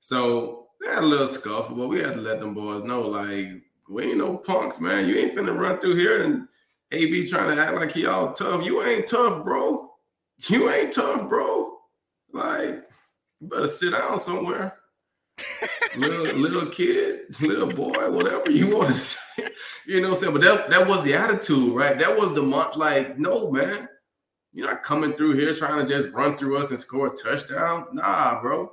[0.00, 3.46] So they had a little scuffle, but we had to let them boys know, like,
[3.90, 5.06] we ain't no punks, man.
[5.06, 6.48] You ain't finna run through here and
[6.92, 8.64] AB trying to act like he all tough.
[8.64, 9.90] You ain't tough, bro.
[10.48, 11.76] You ain't tough, bro.
[12.32, 12.88] Like,
[13.38, 14.78] you better sit down somewhere.
[15.98, 19.48] little little kid, little boy, whatever you want to say.
[19.86, 20.32] You know what I'm saying?
[20.32, 21.98] But that, that was the attitude, right?
[21.98, 22.76] That was the month.
[22.76, 23.90] Like, no, man.
[24.52, 27.86] You're not coming through here trying to just run through us and score a touchdown.
[27.92, 28.72] Nah, bro.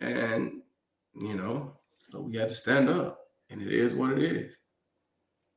[0.00, 0.62] And
[1.14, 1.72] you know,
[2.14, 3.18] we had to stand up.
[3.50, 4.56] And it is what it is.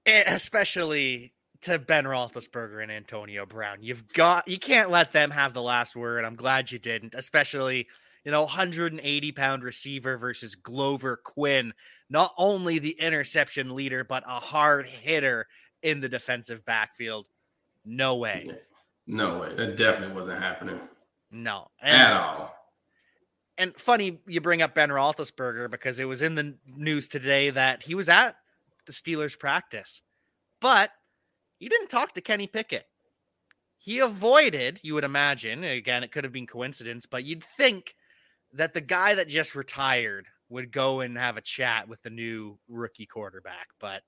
[0.05, 3.77] Eh, especially to Ben Roethlisberger and Antonio Brown.
[3.81, 6.25] You've got you can't let them have the last word.
[6.25, 7.87] I'm glad you didn't, especially
[8.25, 11.73] you know 180 pound receiver versus Glover Quin,
[12.09, 15.47] not only the interception leader but a hard hitter
[15.81, 17.27] in the defensive backfield.
[17.85, 18.49] No way.
[19.07, 19.53] No way.
[19.55, 20.79] That definitely wasn't happening.
[21.31, 22.55] No, and, at all.
[23.57, 27.83] And funny you bring up Ben Roethlisberger because it was in the news today that
[27.83, 28.35] he was at
[28.85, 30.01] the Steelers practice.
[30.61, 30.91] But
[31.57, 32.85] he didn't talk to Kenny Pickett.
[33.77, 37.95] He avoided, you would imagine, again, it could have been coincidence, but you'd think
[38.53, 42.57] that the guy that just retired would go and have a chat with the new
[42.69, 43.67] rookie quarterback.
[43.79, 44.03] But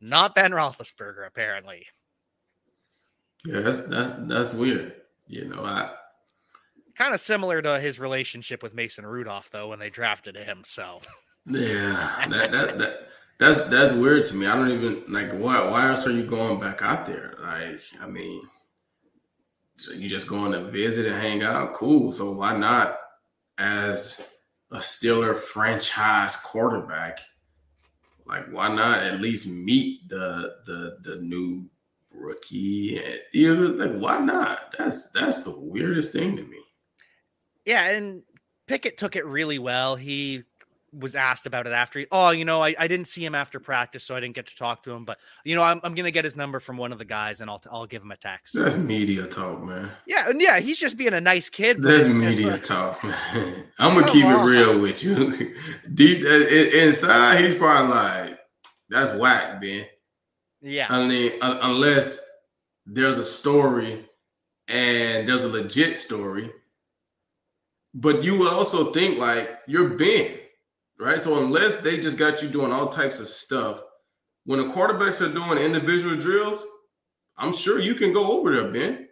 [0.00, 1.86] not Ben Roethlisberger, apparently.
[3.44, 4.94] Yeah, that's that's that's weird.
[5.26, 5.90] You know, I
[6.98, 10.62] kind of similar to his relationship with Mason Rudolph, though, when they drafted him.
[10.64, 11.00] So
[11.46, 14.46] yeah, that, that, that that's that's weird to me.
[14.46, 17.36] I don't even like why why else are you going back out there?
[17.40, 18.42] Like, I mean,
[19.76, 21.74] so you just going to visit and hang out?
[21.74, 22.10] Cool.
[22.10, 22.98] So why not
[23.58, 24.34] as
[24.72, 27.20] a Steeler franchise quarterback?
[28.26, 31.70] Like, why not at least meet the the the new
[32.18, 33.02] rookie?
[33.02, 34.74] And, you know, like why not?
[34.78, 36.58] That's that's the weirdest thing to me.
[37.64, 38.22] Yeah, and
[38.66, 39.96] Pickett took it really well.
[39.96, 40.44] He
[40.92, 42.00] was asked about it after.
[42.00, 44.46] He, oh, you know, I, I didn't see him after practice, so I didn't get
[44.46, 45.04] to talk to him.
[45.04, 47.50] But you know, I'm, I'm gonna get his number from one of the guys, and
[47.50, 48.54] I'll I'll give him a text.
[48.54, 49.90] That's media talk, man.
[50.06, 51.82] Yeah, and yeah, he's just being a nice kid.
[51.82, 53.02] That's media uh, talk,
[53.34, 53.64] man.
[53.78, 54.48] I'm gonna keep on.
[54.48, 55.54] it real with you.
[55.94, 58.38] Deep uh, inside, he's probably like,
[58.88, 59.86] "That's whack, Ben."
[60.60, 60.86] Yeah.
[60.88, 62.20] I mean, unless
[62.86, 64.08] there's a story
[64.66, 66.50] and there's a legit story,
[67.94, 70.38] but you would also think like you're Ben
[70.98, 71.20] right?
[71.20, 73.80] So unless they just got you doing all types of stuff,
[74.44, 76.64] when the quarterbacks are doing individual drills,
[77.36, 79.08] I'm sure you can go over there, Ben.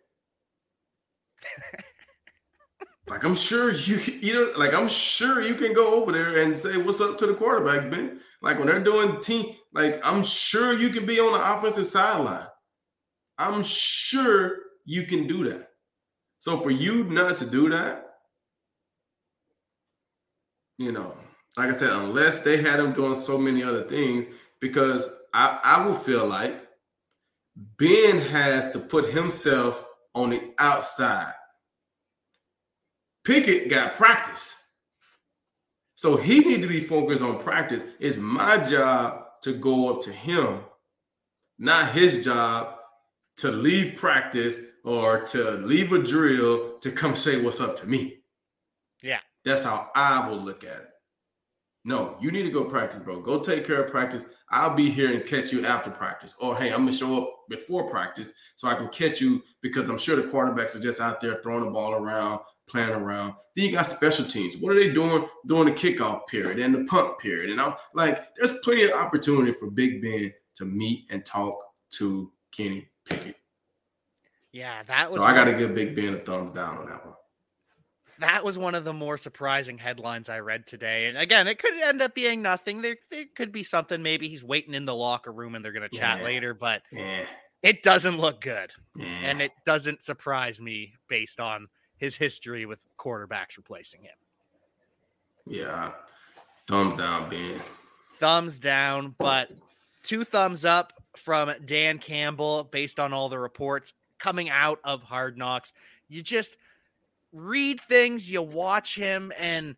[3.08, 6.56] like I'm sure you you know, like I'm sure you can go over there and
[6.56, 8.20] say what's up to the quarterbacks, Ben.
[8.42, 12.46] Like when they're doing team, like I'm sure you can be on the offensive sideline.
[13.36, 15.68] I'm sure you can do that.
[16.38, 18.06] So for you not to do that,
[20.78, 21.14] you know,
[21.58, 24.24] like I said, unless they had him doing so many other things,
[24.60, 26.58] because I, I will feel like
[27.76, 29.84] Ben has to put himself
[30.14, 31.34] on the outside.
[33.24, 34.54] Pickett got practice.
[35.96, 37.84] So he need to be focused on practice.
[37.98, 40.58] It's my job to go up to him,
[41.56, 42.78] not his job
[43.36, 48.16] to leave practice or to leave a drill to come say what's up to me.
[49.04, 49.20] Yeah.
[49.44, 50.88] That's how I will look at it.
[51.86, 53.20] No, you need to go practice, bro.
[53.20, 54.28] Go take care of practice.
[54.50, 56.34] I'll be here and catch you after practice.
[56.40, 59.96] Or hey, I'm gonna show up before practice so I can catch you because I'm
[59.96, 63.34] sure the quarterbacks are just out there throwing the ball around, playing around.
[63.54, 64.56] Then you got special teams.
[64.56, 67.50] What are they doing during the kickoff period and the punt period?
[67.50, 71.56] And I'm like, there's plenty of opportunity for Big Ben to meet and talk
[71.90, 73.36] to Kenny Pickett.
[74.50, 75.14] Yeah, that was.
[75.18, 77.14] So I got to give Big Ben a thumbs down on that one
[78.20, 81.06] that was one of the more surprising headlines I read today.
[81.06, 82.82] And again, it could end up being nothing.
[82.82, 84.02] There, there could be something.
[84.02, 86.24] Maybe he's waiting in the locker room and they're going to chat yeah.
[86.24, 87.26] later, but yeah.
[87.62, 88.70] it doesn't look good.
[88.96, 89.06] Yeah.
[89.06, 94.16] And it doesn't surprise me based on his history with quarterbacks replacing him.
[95.46, 95.92] Yeah.
[96.68, 97.60] Thumbs down, Ben.
[98.18, 99.52] Thumbs down, but
[100.02, 105.38] two thumbs up from Dan Campbell based on all the reports coming out of Hard
[105.38, 105.72] Knocks.
[106.08, 106.56] You just
[107.36, 109.76] read things, you watch him, and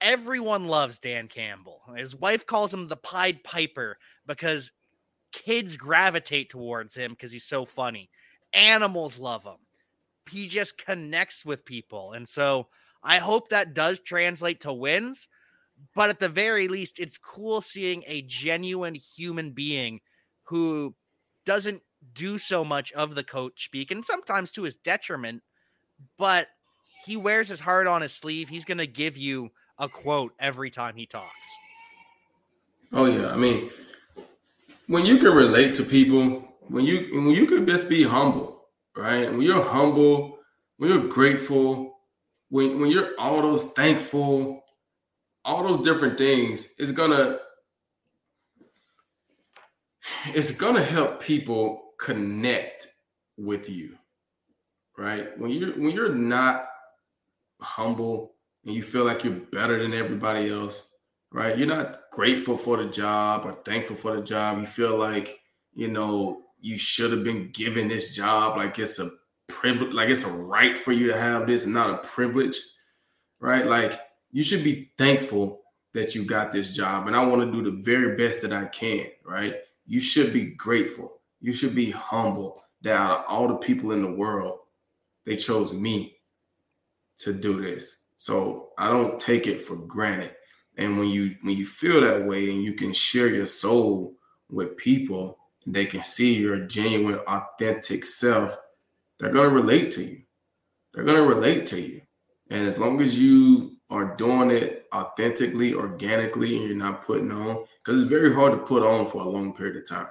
[0.00, 1.80] everyone loves Dan Campbell.
[1.96, 4.72] His wife calls him the Pied Piper because
[5.32, 8.10] kids gravitate towards him because he's so funny.
[8.52, 9.56] Animals love him.
[10.30, 12.12] He just connects with people.
[12.12, 12.68] And so
[13.02, 15.28] I hope that does translate to wins.
[15.94, 20.00] But at the very least, it's cool seeing a genuine human being
[20.44, 20.94] who
[21.44, 21.82] doesn't
[22.14, 25.42] do so much of the coach speak and sometimes to his detriment,
[26.18, 26.48] but
[27.04, 28.48] he wears his heart on his sleeve.
[28.48, 31.56] He's going to give you a quote every time he talks.
[32.92, 33.70] Oh yeah, I mean,
[34.86, 39.30] when you can relate to people, when you when you can just be humble, right?
[39.30, 40.38] When you're humble,
[40.76, 41.98] when you're grateful,
[42.50, 44.62] when when you're all those thankful,
[45.44, 47.38] all those different things, it's gonna
[50.26, 52.88] it's gonna help people connect
[53.38, 53.96] with you,
[54.98, 55.36] right?
[55.38, 56.66] When you're when you're not
[57.62, 60.90] humble and you feel like you're better than everybody else,
[61.30, 61.56] right?
[61.56, 64.58] You're not grateful for the job or thankful for the job.
[64.58, 65.40] You feel like,
[65.72, 69.10] you know, you should have been given this job like it's a
[69.48, 72.56] privilege, like it's a right for you to have this, not a privilege,
[73.40, 73.66] right?
[73.66, 75.60] Like you should be thankful
[75.94, 77.06] that you got this job.
[77.06, 79.56] And I want to do the very best that I can, right?
[79.86, 81.20] You should be grateful.
[81.40, 84.58] You should be humble that out of all the people in the world,
[85.26, 86.16] they chose me
[87.22, 87.98] to do this.
[88.16, 90.34] So I don't take it for granted.
[90.76, 94.14] And when you when you feel that way and you can share your soul
[94.48, 98.56] with people, they can see your genuine, authentic self,
[99.18, 100.22] they're gonna relate to you.
[100.92, 102.00] They're gonna relate to you.
[102.50, 107.64] And as long as you are doing it authentically, organically, and you're not putting on,
[107.78, 110.08] because it's very hard to put on for a long period of time.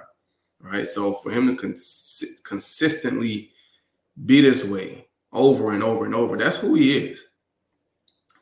[0.60, 0.86] right?
[0.88, 3.50] So for him to cons- consistently
[4.26, 7.24] be this way over and over and over, that's who he is.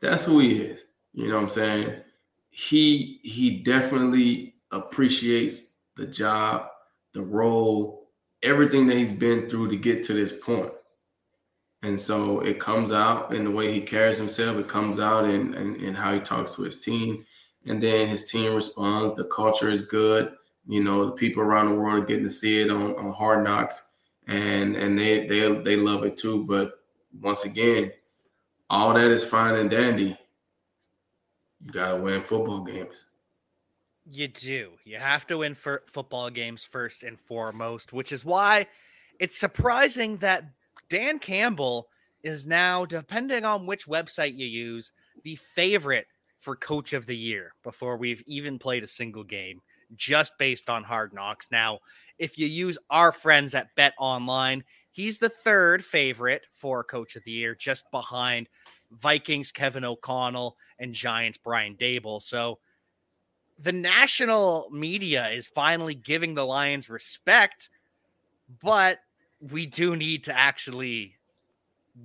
[0.01, 0.85] That's who he is.
[1.13, 1.95] You know what I'm saying?
[2.49, 6.67] He he definitely appreciates the job,
[7.13, 8.09] the role,
[8.43, 10.71] everything that he's been through to get to this point.
[11.83, 14.57] And so it comes out in the way he carries himself.
[14.57, 17.25] It comes out in, in, in how he talks to his team.
[17.65, 19.15] And then his team responds.
[19.15, 20.33] The culture is good.
[20.67, 23.43] You know, the people around the world are getting to see it on, on Hard
[23.43, 23.89] Knocks,
[24.27, 26.45] and and they they they love it too.
[26.45, 26.73] But
[27.19, 27.91] once again,
[28.69, 30.17] all that is fine and dandy.
[31.63, 33.07] You gotta win football games.
[34.09, 34.71] You do.
[34.83, 38.65] You have to win for football games first and foremost, which is why
[39.19, 40.43] it's surprising that
[40.89, 41.87] Dan Campbell
[42.23, 44.91] is now, depending on which website you use,
[45.23, 46.07] the favorite
[46.39, 49.61] for coach of the year before we've even played a single game,
[49.95, 51.51] just based on hard knocks.
[51.51, 51.79] Now,
[52.17, 57.23] if you use our friends at Bet Online, he's the third favorite for coach of
[57.23, 58.47] the year, just behind
[58.91, 62.21] Vikings Kevin O'Connell and Giants Brian Daboll.
[62.21, 62.59] So
[63.59, 67.69] the national media is finally giving the Lions respect,
[68.61, 68.99] but
[69.51, 71.15] we do need to actually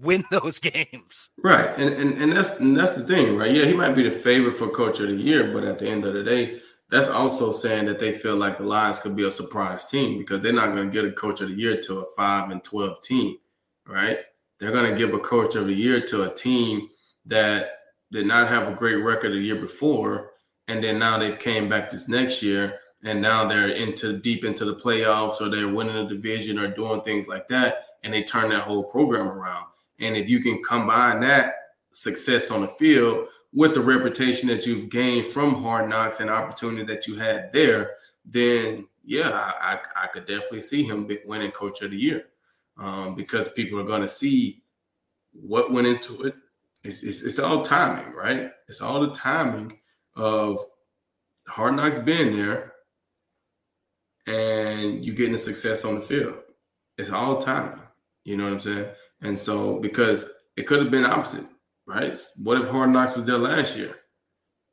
[0.00, 1.30] win those games.
[1.42, 1.68] Right.
[1.78, 3.50] And and, and that's and that's the thing, right?
[3.50, 6.04] Yeah, he might be the favorite for coach of the year, but at the end
[6.04, 6.60] of the day,
[6.90, 10.40] that's also saying that they feel like the Lions could be a surprise team because
[10.40, 13.02] they're not going to get a coach of the year to a 5 and 12
[13.02, 13.36] team,
[13.86, 14.18] right?
[14.58, 16.88] They're going to give a coach of the year to a team
[17.26, 17.70] that
[18.12, 20.30] did not have a great record the year before
[20.68, 24.64] and then now they've came back this next year and now they're into deep into
[24.64, 28.50] the playoffs or they're winning a division or doing things like that and they turn
[28.50, 29.66] that whole program around
[30.00, 31.54] and if you can combine that
[31.92, 36.84] success on the field with the reputation that you've gained from hard knocks and opportunity
[36.84, 37.94] that you had there
[38.24, 42.26] then yeah i, I could definitely see him winning coach of the year
[42.78, 44.62] um, because people are going to see
[45.32, 46.34] what went into it
[46.84, 49.80] it's, it's, it's all timing right it's all the timing
[50.14, 50.60] of
[51.48, 52.74] hard knocks being there
[54.26, 56.34] and you getting the success on the field.
[56.98, 57.80] It's all timing.
[58.24, 58.86] You know what I'm saying?
[59.22, 60.24] And so because
[60.56, 61.46] it could have been opposite,
[61.86, 62.16] right?
[62.42, 63.96] What if Hard Knocks was there last year?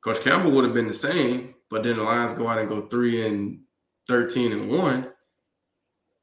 [0.03, 2.87] Coach Campbell would have been the same, but then the Lions go out and go
[2.87, 3.61] three and
[4.07, 5.09] 13 and one.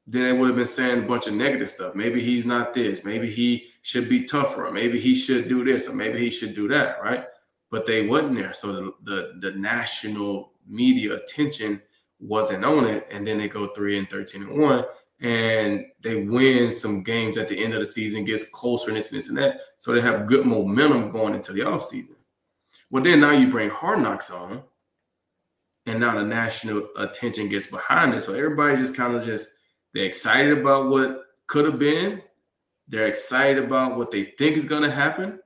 [0.05, 1.95] Then they would have been saying a bunch of negative stuff.
[1.95, 3.03] Maybe he's not this.
[3.03, 4.69] Maybe he should be tougher.
[4.71, 5.87] Maybe he should do this.
[5.87, 7.01] Or maybe he should do that.
[7.01, 7.25] Right.
[7.69, 8.53] But they wasn't there.
[8.53, 11.81] So the, the, the national media attention
[12.19, 13.07] wasn't on it.
[13.11, 14.85] And then they go three and 13 and one
[15.21, 19.11] and they win some games at the end of the season, gets closer and this
[19.11, 19.61] and this and that.
[19.77, 22.15] So they have good momentum going into the offseason.
[22.89, 24.63] Well, then now you bring hard knocks on,
[25.85, 28.21] and now the national attention gets behind it.
[28.21, 29.47] So everybody just kind of just
[29.93, 32.21] they're excited about what could have been.
[32.87, 35.39] They're excited about what they think is going to happen.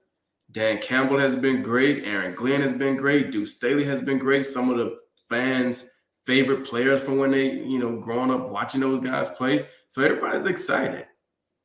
[0.51, 2.07] Dan Campbell has been great.
[2.07, 3.32] Aaron Glenn has been great.
[3.32, 4.45] Deuce Staley has been great.
[4.45, 5.91] Some of the fans
[6.26, 9.67] favorite players from when they, you know, growing up watching those guys play.
[9.89, 11.05] So everybody's excited.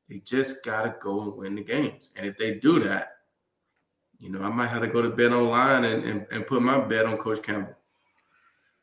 [0.08, 2.11] They just gotta go and win the games.
[2.16, 3.16] And if they do that,
[4.18, 6.78] you know, I might have to go to bet online and, and, and put my
[6.78, 7.74] bet on Coach Campbell.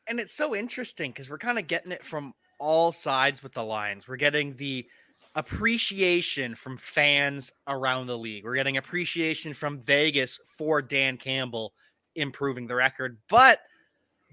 [0.08, 3.62] And it's so interesting because we're kind of getting it from all sides with the
[3.62, 4.08] Lions.
[4.08, 4.86] We're getting the
[5.34, 8.44] appreciation from fans around the league.
[8.44, 11.72] We're getting appreciation from Vegas for Dan Campbell
[12.16, 13.18] improving the record.
[13.28, 13.60] But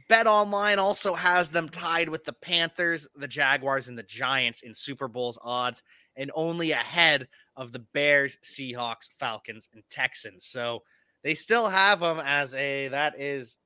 [0.07, 4.75] Bet Online also has them tied with the Panthers, the Jaguars, and the Giants in
[4.75, 5.81] Super Bowl's odds,
[6.15, 10.45] and only ahead of the Bears, Seahawks, Falcons, and Texans.
[10.45, 10.83] So
[11.23, 13.57] they still have them as a that is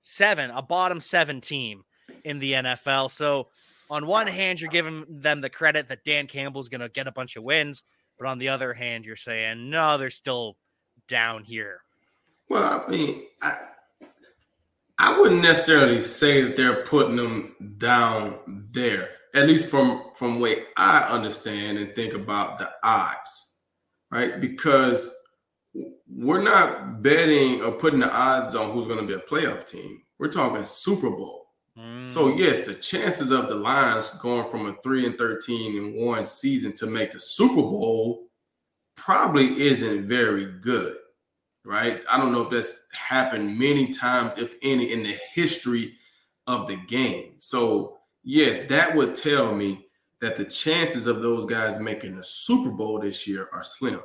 [0.00, 1.84] seven, a bottom seven team
[2.24, 3.10] in the NFL.
[3.10, 3.48] So
[3.90, 7.12] on one hand, you're giving them the credit that Dan Campbell's going to get a
[7.12, 7.82] bunch of wins,
[8.18, 10.56] but on the other hand, you're saying no, they're still
[11.06, 11.80] down here.
[12.48, 13.58] Well, I mean, I,
[15.02, 19.08] I wouldn't necessarily say that they're putting them down there.
[19.34, 23.58] At least from from way I understand and think about the odds,
[24.12, 24.40] right?
[24.40, 25.12] Because
[26.06, 30.02] we're not betting or putting the odds on who's going to be a playoff team.
[30.20, 31.46] We're talking Super Bowl.
[31.76, 32.12] Mm.
[32.12, 36.26] So yes, the chances of the Lions going from a three and thirteen and one
[36.26, 38.28] season to make the Super Bowl
[38.96, 40.96] probably isn't very good
[41.64, 42.02] right?
[42.10, 45.94] I don't know if that's happened many times, if any, in the history
[46.46, 47.34] of the game.
[47.38, 49.86] So, yes, that would tell me
[50.20, 54.00] that the chances of those guys making the Super Bowl this year are slim.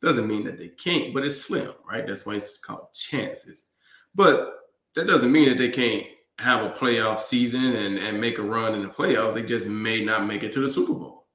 [0.00, 2.06] Doesn't mean that they can't, but it's slim, right?
[2.06, 3.70] That's why it's called chances.
[4.14, 4.52] But
[4.94, 6.06] that doesn't mean that they can't
[6.38, 9.34] have a playoff season and, and make a run in the playoffs.
[9.34, 11.26] They just may not make it to the Super Bowl.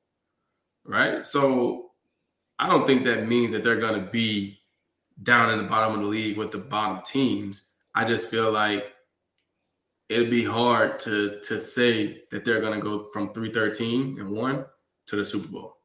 [0.86, 1.26] Right.
[1.26, 1.92] So
[2.60, 4.60] I don't think that means that they're going to be
[5.22, 7.70] down in the bottom of the league with the bottom teams.
[7.96, 8.86] I just feel like
[10.10, 14.66] it'd be hard to to say that they're going to go from 313 and 1
[15.08, 15.78] to the Super Bowl.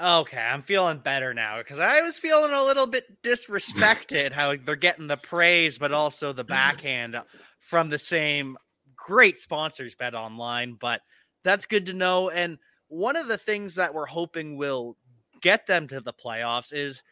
[0.00, 4.76] Okay, I'm feeling better now because I was feeling a little bit disrespected how they're
[4.76, 7.16] getting the praise, but also the backhand
[7.58, 8.56] from the same
[8.94, 10.74] great sponsors, Bet Online.
[10.74, 11.00] But
[11.42, 12.30] that's good to know.
[12.30, 14.96] And one of the things that we're hoping will
[15.40, 17.02] get them to the playoffs is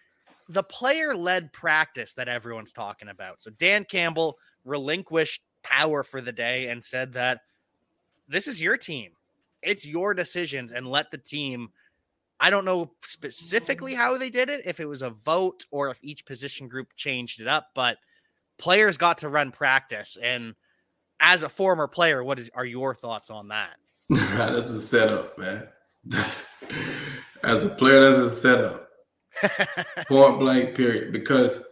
[0.49, 3.42] the player led practice that everyone's talking about.
[3.42, 7.40] So Dan Campbell relinquished power for the day and said that
[8.28, 9.11] this is your team,
[9.62, 11.70] it's your decisions, and let the team
[12.38, 15.99] I don't know specifically how they did it, if it was a vote or if
[16.03, 17.99] each position group changed it up, but
[18.59, 20.18] players got to run practice.
[20.22, 20.55] And
[21.20, 23.76] as a former player, what is are your thoughts on that?
[24.11, 25.66] that's a setup, man.
[26.05, 26.49] That's
[27.42, 28.86] as a player, that's a setup.
[30.09, 31.12] Point blank, period.
[31.12, 31.64] Because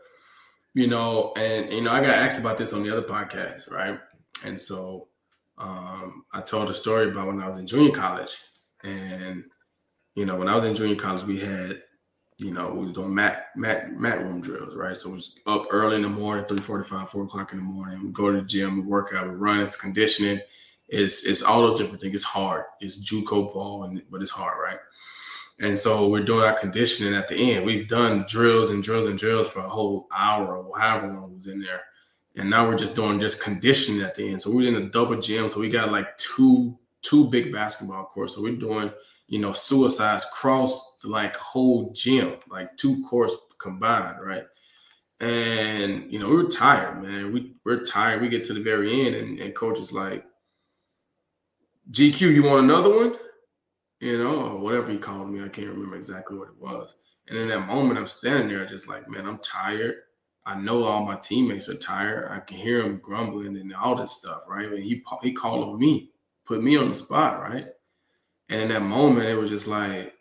[0.75, 3.99] you know, and you know, I got asked about this on the other podcast, right?
[4.45, 5.09] And so
[5.59, 8.37] um, I told a story about when I was in junior college,
[8.83, 9.45] and
[10.15, 11.83] you know, when I was in junior college, we had,
[12.39, 14.97] you know, we was doing mat mat mat room drills, right?
[14.97, 18.03] So it was up early in the morning, 345, 4 o'clock in the morning.
[18.03, 20.41] We go to the gym, we work out, we run, it's conditioning,
[20.89, 22.15] it's it's all those different things.
[22.15, 22.65] It's hard.
[22.81, 24.79] It's JUCO ball, and but it's hard, right?
[25.61, 27.65] And so we're doing our conditioning at the end.
[27.65, 31.47] We've done drills and drills and drills for a whole hour or however long was
[31.47, 31.83] in there.
[32.37, 34.43] And now we're just doing just conditioning at the end.
[34.43, 35.49] So we're in a double gym.
[35.49, 38.35] So we got like two two big basketball courts.
[38.35, 38.91] So we're doing
[39.29, 44.45] you know, suicides cross like whole gym, like two course combined, right?
[45.21, 47.33] And you know, we were tired, man.
[47.33, 48.21] We we're tired.
[48.21, 50.25] We get to the very end, and, and coach is like,
[51.91, 53.17] GQ, you want another one?
[54.05, 55.43] You know, or whatever he called me.
[55.43, 56.95] I can't remember exactly what it was.
[57.27, 59.95] And in that moment, I'm standing there just like, man, I'm tired.
[60.45, 62.31] I know all my teammates are tired.
[62.31, 64.69] I can hear them grumbling and all this stuff, right?
[64.69, 66.11] And he he called on me,
[66.45, 67.67] put me on the spot, right?
[68.51, 70.13] And in that moment, it was just like,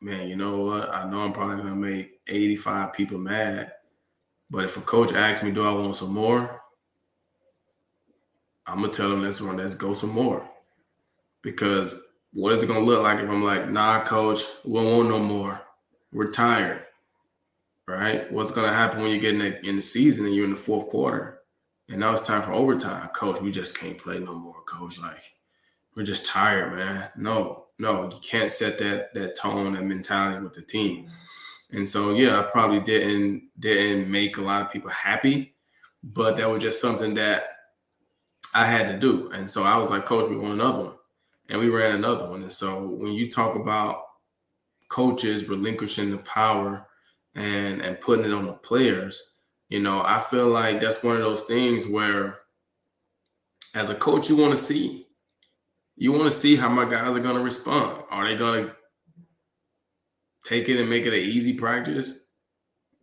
[0.00, 0.88] man, you know what?
[0.94, 3.72] I know I'm probably gonna make 85 people mad.
[4.48, 6.62] But if a coach asks me, do I want some more?
[8.64, 10.48] I'm gonna tell him let's run, let's go some more.
[11.46, 11.94] Because
[12.32, 15.20] what is it gonna look like if I'm like, nah, coach, we won't want no
[15.20, 15.62] more.
[16.12, 16.82] We're tired.
[17.86, 18.30] Right?
[18.32, 20.56] What's gonna happen when you get in the, in the season and you're in the
[20.56, 21.42] fourth quarter?
[21.88, 23.10] And now it's time for overtime.
[23.10, 24.98] Coach, we just can't play no more, coach.
[24.98, 25.22] Like,
[25.94, 27.10] we're just tired, man.
[27.16, 31.06] No, no, you can't set that that tone and mentality with the team.
[31.70, 35.54] And so, yeah, I probably didn't didn't make a lot of people happy,
[36.02, 37.50] but that was just something that
[38.52, 39.30] I had to do.
[39.30, 40.94] And so I was like, Coach, we want another one,
[41.48, 42.42] and we ran another one.
[42.42, 44.02] And so when you talk about
[44.88, 46.86] coaches relinquishing the power
[47.34, 49.38] and and putting it on the players,
[49.68, 52.40] you know, I feel like that's one of those things where,
[53.74, 55.06] as a coach, you want to see
[55.96, 58.02] you want to see how my guys are going to respond.
[58.10, 58.76] Are they going to
[60.44, 62.20] take it and make it an easy practice?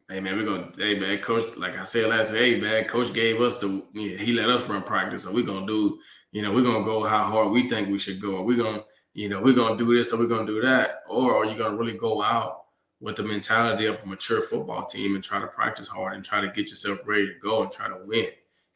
[0.09, 0.69] Hey man, we're gonna.
[0.77, 1.55] Hey man, coach.
[1.57, 3.83] Like I said last week, hey man, coach gave us the.
[3.93, 5.97] Yeah, he let us run practice, so we're gonna do.
[6.33, 8.43] You know, we're gonna go how hard we think we should go.
[8.43, 11.03] We're gonna, you know, we're gonna do this or we're gonna do that.
[11.09, 12.63] Or are you gonna really go out
[12.99, 16.41] with the mentality of a mature football team and try to practice hard and try
[16.41, 18.27] to get yourself ready to go and try to win?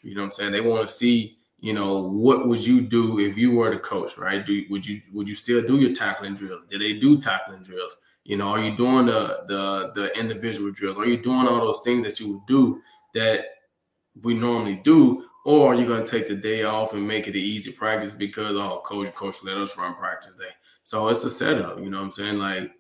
[0.01, 0.51] You know what I'm saying?
[0.53, 4.18] They want to see you know, what would you do if you were the coach,
[4.18, 4.45] right?
[4.45, 6.66] Do would you would you still do your tackling drills?
[6.70, 7.97] Did they do tackling drills?
[8.24, 10.97] You know, are you doing the the the individual drills?
[10.97, 12.82] Are you doing all those things that you would do
[13.16, 13.45] that
[14.22, 15.24] we normally do?
[15.48, 18.12] Or you're you going to take the day off and make it an easy practice
[18.12, 20.52] because oh, coach, coach let us run practice day.
[20.84, 22.38] So it's a setup, you know what I'm saying?
[22.38, 22.72] Like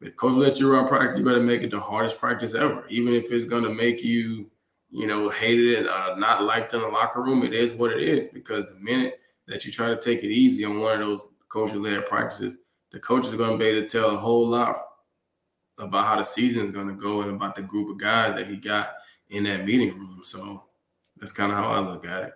[0.00, 3.12] if coach let you run practice, you better make it the hardest practice ever, even
[3.12, 4.50] if it's going to make you
[4.90, 7.42] you know, hated it, uh, not liked in the locker room.
[7.42, 10.64] It is what it is because the minute that you try to take it easy
[10.64, 12.58] on one of those coach-led practices,
[12.92, 14.76] the coach is going to be able to tell a whole lot
[15.78, 18.46] about how the season is going to go and about the group of guys that
[18.46, 18.94] he got
[19.28, 20.20] in that meeting room.
[20.22, 20.64] So
[21.18, 22.32] that's kind of how I look at it.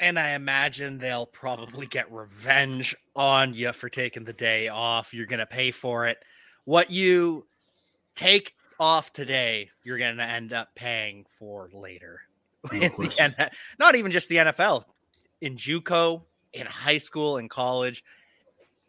[0.00, 5.14] And I imagine they'll probably get revenge on you for taking the day off.
[5.14, 6.18] You're going to pay for it.
[6.64, 7.46] What you
[8.14, 12.20] take off today, you're going to end up paying for later.
[12.72, 13.28] No
[13.78, 14.84] not even just the NFL,
[15.40, 16.22] in JUCO,
[16.52, 18.04] in high school, in college,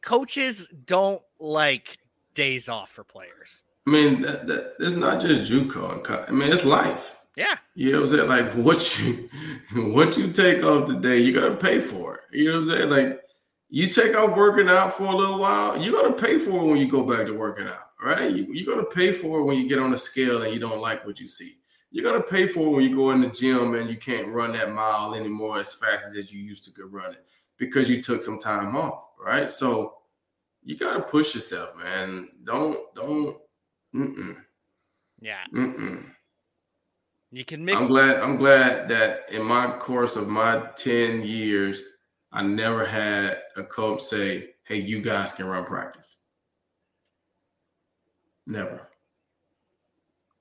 [0.02, 1.98] coaches don't like
[2.36, 3.64] days off for players.
[3.88, 6.28] I mean, that, that, it's not just JUCO.
[6.28, 7.16] I mean, it's life.
[7.36, 7.56] Yeah.
[7.76, 8.30] You know what I'm saying?
[8.30, 9.30] Like what you
[9.94, 12.38] what you take off today, you gotta pay for it.
[12.38, 12.90] You know what I'm saying?
[12.90, 13.22] Like
[13.70, 16.78] you take off working out for a little while, you're gonna pay for it when
[16.78, 18.32] you go back to working out, right?
[18.32, 20.82] You, you're gonna pay for it when you get on the scale and you don't
[20.82, 21.58] like what you see.
[21.90, 24.52] You're gonna pay for it when you go in the gym and you can't run
[24.54, 27.20] that mile anymore as fast as you used to go running
[27.58, 29.52] because you took some time off, right?
[29.52, 29.96] So
[30.64, 32.30] you gotta push yourself, man.
[32.44, 33.38] Don't don't.
[33.96, 34.38] Mm-mm.
[35.20, 35.44] Yeah.
[35.54, 36.12] Mm-mm.
[37.34, 37.76] You can mix.
[37.78, 38.18] I'm glad.
[38.18, 41.82] I'm glad that in my course of my ten years,
[42.32, 46.20] I never had a coach say, "Hey, you guys can run practice."
[48.46, 48.88] Never.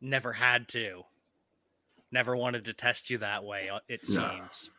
[0.03, 1.03] Never had to.
[2.11, 3.71] Never wanted to test you that way.
[3.71, 4.71] uh, It seems.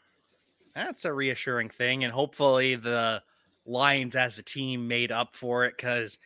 [0.76, 3.24] That's a reassuring thing, and hopefully the
[3.66, 6.20] Lions as a team made up for it because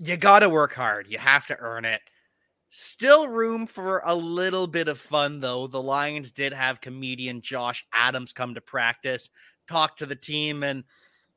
[0.00, 1.06] you got to work hard.
[1.06, 2.00] You have to earn it.
[2.74, 5.66] Still room for a little bit of fun, though.
[5.66, 9.28] The Lions did have comedian Josh Adams come to practice,
[9.68, 10.82] talk to the team, and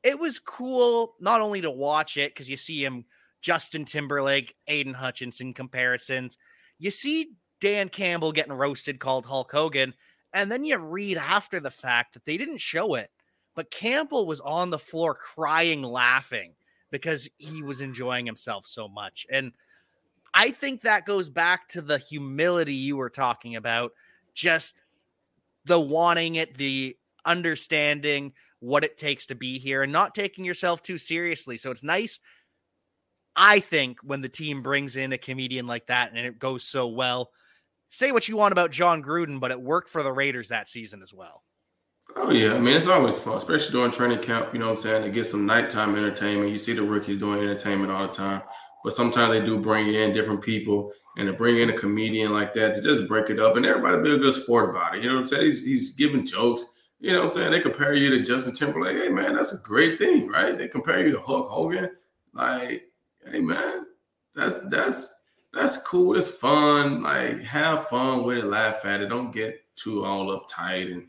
[0.02, 3.04] it was cool not only to watch it because you see him,
[3.42, 6.38] Justin Timberlake, Aiden Hutchinson comparisons.
[6.78, 9.92] You see Dan Campbell getting roasted, called Hulk Hogan,
[10.32, 13.10] and then you read after the fact that they didn't show it,
[13.54, 16.54] but Campbell was on the floor crying, laughing
[16.90, 19.26] because he was enjoying himself so much.
[19.30, 19.52] And
[20.38, 23.92] I think that goes back to the humility you were talking about,
[24.34, 24.82] just
[25.64, 30.82] the wanting it, the understanding what it takes to be here and not taking yourself
[30.82, 31.56] too seriously.
[31.56, 32.20] So it's nice,
[33.34, 36.86] I think, when the team brings in a comedian like that and it goes so
[36.86, 37.30] well.
[37.88, 41.02] Say what you want about Jon Gruden, but it worked for the Raiders that season
[41.02, 41.44] as well.
[42.14, 44.52] Oh yeah, I mean it's always fun, especially during training camp.
[44.52, 45.02] You know what I'm saying?
[45.04, 46.52] To get some nighttime entertainment.
[46.52, 48.42] You see the rookies doing entertainment all the time,
[48.86, 52.52] but sometimes they do bring in different people, and to bring in a comedian like
[52.52, 55.02] that to just break it up, and everybody be a good sport about it.
[55.02, 55.44] You know what I'm saying?
[55.44, 56.64] He's, he's giving jokes.
[57.00, 57.50] You know what I'm saying?
[57.50, 58.96] They compare you to Justin Timberlake.
[58.96, 60.56] Hey man, that's a great thing, right?
[60.56, 61.90] They compare you to Hulk Hogan.
[62.32, 62.84] Like,
[63.28, 63.86] hey man,
[64.36, 66.16] that's that's that's cool.
[66.16, 67.02] It's fun.
[67.02, 68.46] Like, have fun with it.
[68.46, 69.08] Laugh at it.
[69.08, 71.08] Don't get too all uptight and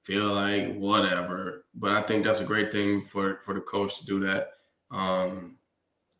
[0.00, 1.64] feel like whatever.
[1.74, 4.50] But I think that's a great thing for for the coach to do that.
[4.92, 5.56] Um,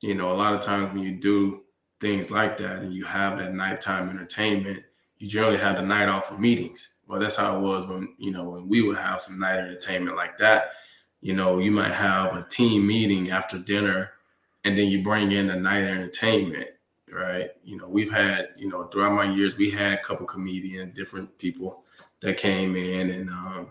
[0.01, 1.62] you know, a lot of times when you do
[2.01, 4.82] things like that and you have that nighttime entertainment,
[5.18, 6.94] you generally have the night off of meetings.
[7.07, 10.16] Well, that's how it was when you know when we would have some night entertainment
[10.16, 10.72] like that.
[11.20, 14.12] You know, you might have a team meeting after dinner,
[14.64, 16.68] and then you bring in the night entertainment,
[17.11, 17.51] right?
[17.64, 21.38] You know, we've had you know throughout my years, we had a couple comedians, different
[21.38, 21.84] people
[22.20, 23.68] that came in, and um,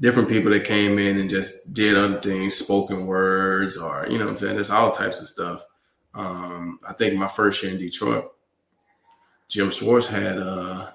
[0.00, 4.24] different people that came in and just did other things, spoken words, or you know
[4.24, 4.54] what I'm saying.
[4.54, 5.64] There's all types of stuff.
[6.14, 8.30] Um, I think my first year in Detroit,
[9.48, 10.90] Jim Schwartz had uh,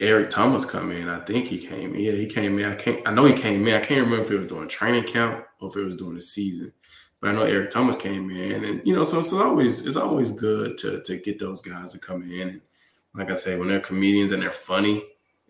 [0.00, 1.08] Eric Thomas come in.
[1.08, 1.94] I think he came.
[1.94, 2.00] In.
[2.00, 2.66] Yeah, he came in.
[2.66, 3.06] I can't.
[3.06, 3.74] I know he came in.
[3.74, 6.20] I can't remember if it was during training camp or if it was during the
[6.20, 6.72] season.
[7.20, 10.30] But I know Eric Thomas came in, and you know, so it's always it's always
[10.32, 12.48] good to to get those guys to come in.
[12.48, 12.60] And
[13.14, 15.02] like I say, when they're comedians and they're funny,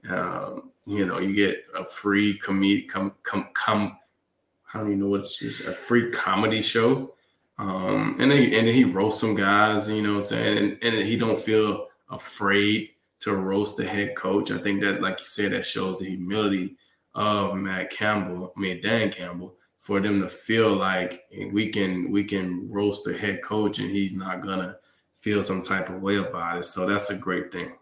[0.08, 3.98] um, you know, you get a free comedy come come come.
[4.72, 7.14] I don't even know what it's just a free comedy show.
[7.58, 10.58] Um, and then and he roasts some guys, you know what I'm saying?
[10.58, 14.50] And, and he don't feel afraid to roast the head coach.
[14.50, 16.76] I think that, like you said, that shows the humility
[17.14, 21.22] of Matt Campbell, I mean Dan Campbell, for them to feel like
[21.52, 24.76] we can we can roast the head coach and he's not gonna
[25.14, 26.64] feel some type of way about it.
[26.64, 27.72] So that's a great thing.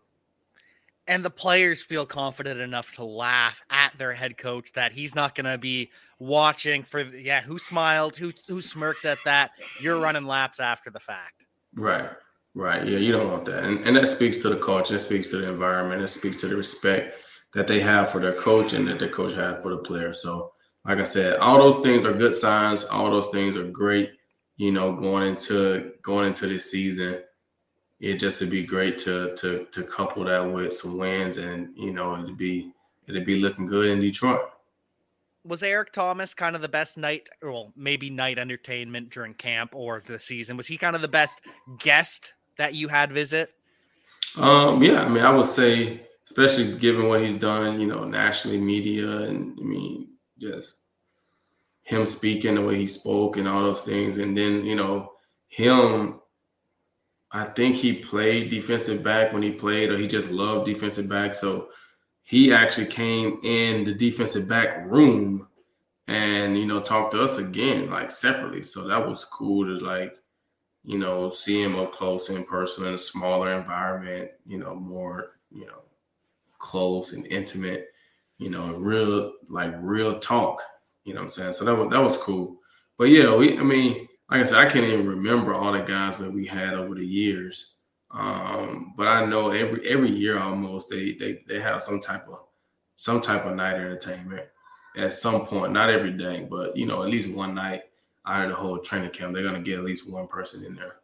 [1.07, 5.35] And the players feel confident enough to laugh at their head coach that he's not
[5.35, 9.51] going to be watching for yeah who smiled who who smirked at that
[9.81, 11.45] you're running laps after the fact
[11.75, 12.09] Right.
[12.55, 12.87] Right.
[12.87, 13.65] Yeah, you don't want that.
[13.65, 16.47] And, and that speaks to the culture, that speaks to the environment, it speaks to
[16.47, 17.19] the respect
[17.53, 20.13] that they have for their coach and that their coach has for the player.
[20.13, 20.53] So,
[20.85, 22.85] like I said, all those things are good signs.
[22.85, 24.11] All those things are great,
[24.57, 27.23] you know, going into going into this season.
[28.05, 31.93] It just would be great to to to couple that with some wins and you
[31.93, 32.73] know it'd be
[33.09, 34.51] it'd be looking good in Detroit.
[35.45, 40.03] was eric thomas kind of the best night well maybe night entertainment during camp or
[40.07, 41.41] the season was he kind of the best
[41.79, 43.49] guest that you had visit
[44.37, 48.59] Um, yeah, I mean, I would say, especially given what he's done, you know, nationally,
[48.59, 50.77] media, and I mean, just
[51.83, 55.13] him speaking the way he spoke and all those things, and then you know,
[55.49, 56.21] him.
[57.35, 61.35] I think he played defensive back when he played, or he just loved defensive back.
[61.35, 61.69] So
[62.23, 65.49] he actually came in the defensive back room
[66.07, 68.63] and you know talked to us again, like separately.
[68.63, 70.17] So that was cool to like
[70.85, 75.39] you know, see him up close and personal in a smaller environment, you know, more,
[75.51, 75.81] you know,
[76.59, 77.89] close and intimate,
[78.39, 80.61] you know, real like real talk.
[81.05, 81.53] You know what I'm saying?
[81.55, 82.59] So that was that was cool.
[82.99, 86.19] But yeah, we I mean, like I said, I can't even remember all the guys
[86.19, 87.79] that we had over the years.
[88.11, 92.45] Um, but I know every every year almost they they they have some type of
[92.95, 94.47] some type of night entertainment
[94.97, 97.83] at some point, not every day, but you know, at least one night
[98.27, 100.97] out of the whole training camp, they're gonna get at least one person in there.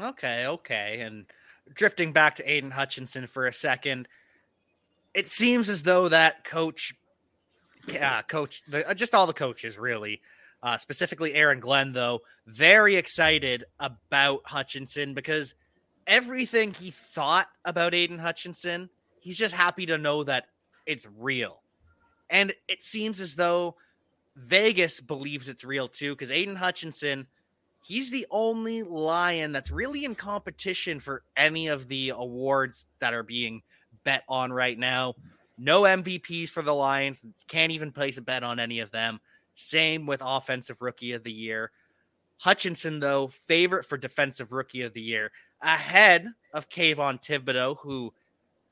[0.00, 1.00] Okay, okay.
[1.00, 1.26] And
[1.74, 4.08] drifting back to Aiden Hutchinson for a second,
[5.14, 6.94] it seems as though that coach,
[8.00, 10.22] uh, coach, the, just all the coaches really,
[10.62, 15.54] uh, specifically Aaron Glenn, though, very excited about Hutchinson because
[16.06, 18.88] everything he thought about Aiden Hutchinson,
[19.20, 20.46] he's just happy to know that
[20.86, 21.62] it's real.
[22.30, 23.76] And it seems as though
[24.36, 27.26] Vegas believes it's real too, because Aiden Hutchinson,
[27.84, 33.22] he's the only Lion that's really in competition for any of the awards that are
[33.22, 33.62] being
[34.04, 35.14] bet on right now.
[35.58, 37.24] No MVPs for the Lions.
[37.48, 39.20] Can't even place a bet on any of them.
[39.54, 41.70] Same with Offensive Rookie of the Year.
[42.38, 45.30] Hutchinson, though, favorite for Defensive Rookie of the Year,
[45.60, 48.12] ahead of Kayvon Thibodeaux, who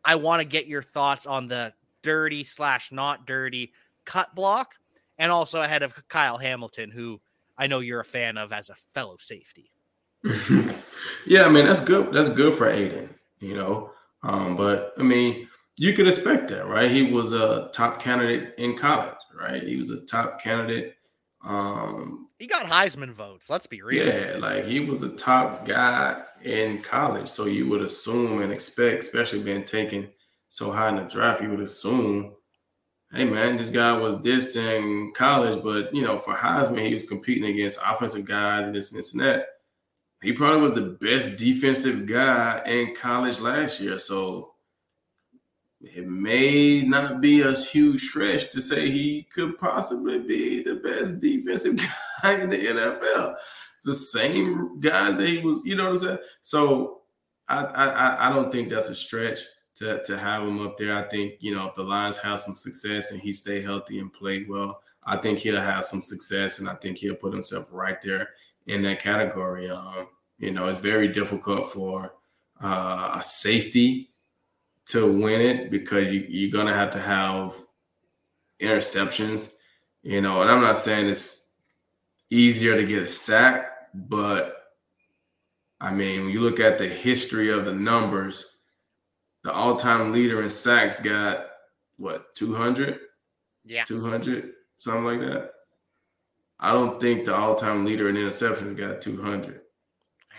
[0.05, 1.73] I want to get your thoughts on the
[2.03, 3.73] dirty slash not dirty
[4.05, 4.75] cut block,
[5.19, 7.21] and also ahead of Kyle Hamilton, who
[7.59, 9.71] I know you're a fan of as a fellow safety.
[11.27, 12.13] yeah, I mean that's good.
[12.13, 13.09] That's good for Aiden,
[13.39, 13.91] you know.
[14.23, 16.91] Um, but I mean, you could expect that, right?
[16.91, 19.63] He was a top candidate in college, right?
[19.63, 20.97] He was a top candidate.
[21.43, 23.49] Um, he got Heisman votes.
[23.49, 24.07] Let's be real.
[24.07, 29.03] Yeah, like he was a top guy in college, so you would assume and expect,
[29.03, 30.09] especially being taken
[30.49, 32.35] so high in the draft, you would assume,
[33.13, 37.05] hey man, this guy was this in college, but you know, for Heisman, he was
[37.05, 39.47] competing against offensive guys and this and this and that
[40.23, 43.99] he probably was the best defensive guy in college last year.
[43.99, 44.53] So
[45.83, 51.21] it may not be a huge stretch to say he could possibly be the best
[51.21, 51.77] defensive
[52.23, 53.37] guy in the NFL.
[53.75, 56.19] It's the same guy that he was, you know what I'm saying?
[56.43, 57.01] So
[57.49, 59.39] I I, I don't think that's a stretch
[59.77, 60.97] to, to have him up there.
[60.97, 64.13] I think, you know, if the Lions have some success and he stay healthy and
[64.13, 68.01] play well, I think he'll have some success and I think he'll put himself right
[68.03, 68.29] there
[68.67, 69.71] in that category.
[69.71, 70.09] Um,
[70.39, 72.15] you know, it's very difficult for
[72.63, 74.11] uh, a safety
[74.91, 77.55] to win it because you, you're gonna have to have
[78.61, 79.53] interceptions.
[80.03, 81.55] You know, and I'm not saying it's
[82.31, 84.57] easier to get a sack, but
[85.81, 88.57] I mean, when you look at the history of the numbers,
[89.43, 91.47] the all-time leader in sacks got
[91.97, 92.99] what 200
[93.65, 95.51] yeah 200 something like that
[96.59, 99.61] i don't think the all-time leader in interceptions got 200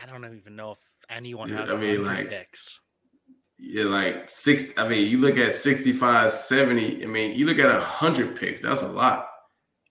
[0.02, 0.80] I don't even know if
[1.10, 1.72] anyone Yeah, has.
[1.72, 2.80] I mean, like- picks.
[3.64, 7.70] Yeah like six i mean you look at 65 70 i mean you look at
[7.70, 9.28] a 100 picks that's a lot.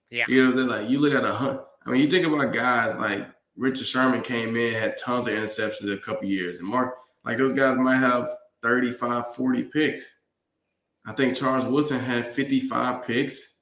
[0.09, 0.25] Yeah.
[0.27, 0.81] you know what i'm saying?
[0.81, 4.21] Like you look at a hundred i mean you think about guys like richard sherman
[4.21, 7.97] came in had tons of interceptions a couple years and mark like those guys might
[7.97, 8.29] have
[8.61, 10.19] 35 40 picks.
[11.05, 13.55] I think charles woodson had 55 picks.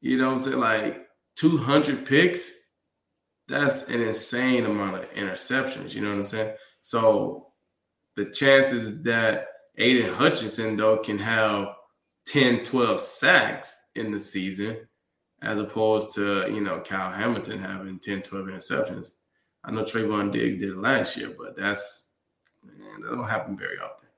[0.00, 0.60] You know what i'm saying?
[0.60, 2.52] Like 200 picks?
[3.48, 6.54] That's an insane amount of interceptions you know what i'm saying?
[6.82, 7.51] So
[8.16, 9.46] the chances that
[9.78, 11.68] Aiden Hutchinson, though, can have
[12.26, 14.76] 10, 12 sacks in the season,
[15.40, 19.12] as opposed to, you know, Kyle Hamilton having 10, 12 interceptions.
[19.64, 22.10] I know Trevon Diggs did it last year, but that's,
[22.64, 24.08] man, that don't happen very often.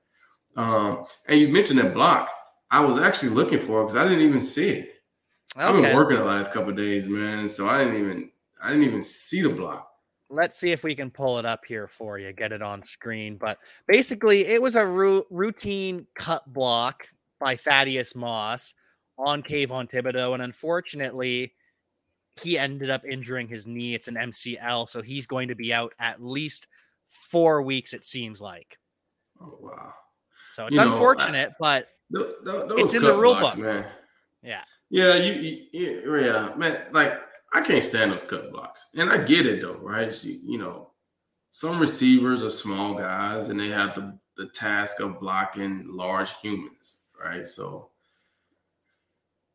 [0.57, 2.29] Um, and you mentioned that block.
[2.71, 4.89] I was actually looking for it because I didn't even see it.
[5.55, 7.47] I've been working the last couple of days, man.
[7.47, 8.31] So I didn't even,
[8.61, 9.89] I didn't even see the block.
[10.35, 13.37] Let's see if we can pull it up here for you, get it on screen.
[13.37, 13.57] But
[13.87, 17.07] basically, it was a ru- routine cut block
[17.39, 18.73] by Thaddeus Moss
[19.17, 21.53] on Kayvon Thibodeaux, and unfortunately,
[22.41, 23.95] he ended up injuring his knee.
[23.95, 26.67] It's an MCL, so he's going to be out at least
[27.07, 27.93] four weeks.
[27.93, 28.77] It seems like.
[29.41, 29.93] Oh, wow.
[30.51, 33.65] So it's You know, I- unfortunate, but Th- th- It's in the rule blocks, book.
[33.65, 33.85] man.
[34.43, 36.85] yeah, Yeah, you, you- yeah, man.
[36.91, 37.19] Like
[37.55, 40.11] I can't stand those cut blocks, and I get it though, right?
[40.25, 40.89] You, you know,
[41.51, 46.97] some receivers are small guys, and they have the the task of blocking large humans,
[47.17, 47.47] right?
[47.47, 47.91] So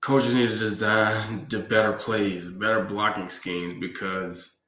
[0.00, 4.60] coaches need to design the better plays, better blocking schemes because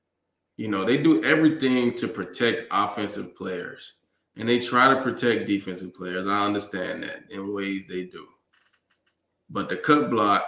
[0.59, 4.01] you know they do everything to protect offensive players,
[4.37, 6.27] and they try to protect defensive players.
[6.27, 8.27] I understand that in ways they do.
[9.49, 10.45] But the cut block,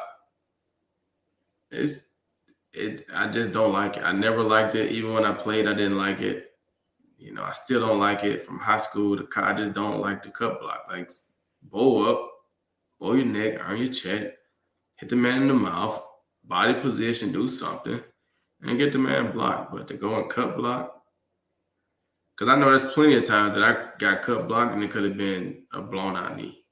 [1.71, 2.03] it's
[2.75, 3.07] it.
[3.15, 4.05] I just don't like it.
[4.05, 4.93] I never liked it.
[4.93, 6.51] Even when I played, I didn't like it.
[7.19, 9.55] You know, I still don't like it from high school to college.
[9.55, 10.87] I just don't like the cut block.
[10.91, 11.11] Like,
[11.63, 12.31] bow up,
[13.01, 14.35] bow your neck, earn your check,
[14.97, 16.03] hit the man in the mouth,
[16.45, 18.01] body position, do something,
[18.63, 19.73] and get the man blocked.
[19.73, 21.03] But to go and cut block,
[22.37, 25.05] because I know there's plenty of times that I got cut blocked and it could
[25.05, 26.65] have been a blown out knee.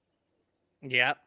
[0.82, 1.18] Yep.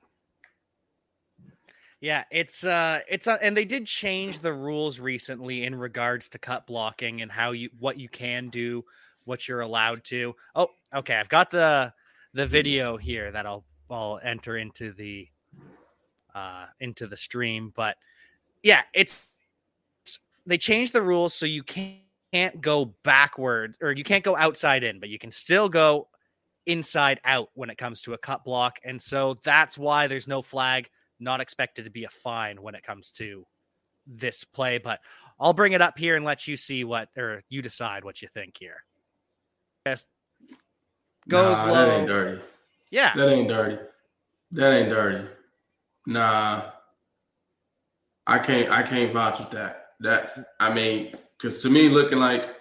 [2.06, 6.38] Yeah, it's uh it's uh, and they did change the rules recently in regards to
[6.38, 8.86] cut blocking and how you what you can do,
[9.24, 10.36] what you're allowed to.
[10.53, 11.91] Oh, okay, I've got the
[12.36, 15.28] the video here that I'll I'll enter into the
[16.36, 17.97] uh into the stream, but
[18.62, 19.26] yeah, it's,
[20.03, 24.36] it's they changed the rules so you can't can't go backward or you can't go
[24.36, 26.08] outside in, but you can still go
[26.68, 28.78] inside out when it comes to a cut block.
[28.84, 30.89] And so that's why there's no flag,
[31.20, 33.45] not expected to be a fine when it comes to
[34.07, 34.78] this play.
[34.78, 34.99] But
[35.39, 38.28] I'll bring it up here and let you see what, or you decide what you
[38.28, 38.84] think here.
[39.86, 40.05] Yes.
[41.28, 41.74] Goes nah, low.
[41.74, 42.41] That ain't dirty.
[42.91, 43.13] Yeah.
[43.16, 43.78] That ain't dirty.
[44.51, 45.28] That ain't dirty.
[46.05, 46.70] Nah.
[48.28, 49.88] I can't I can't vouch with that.
[49.99, 52.55] That I mean, because to me, looking like,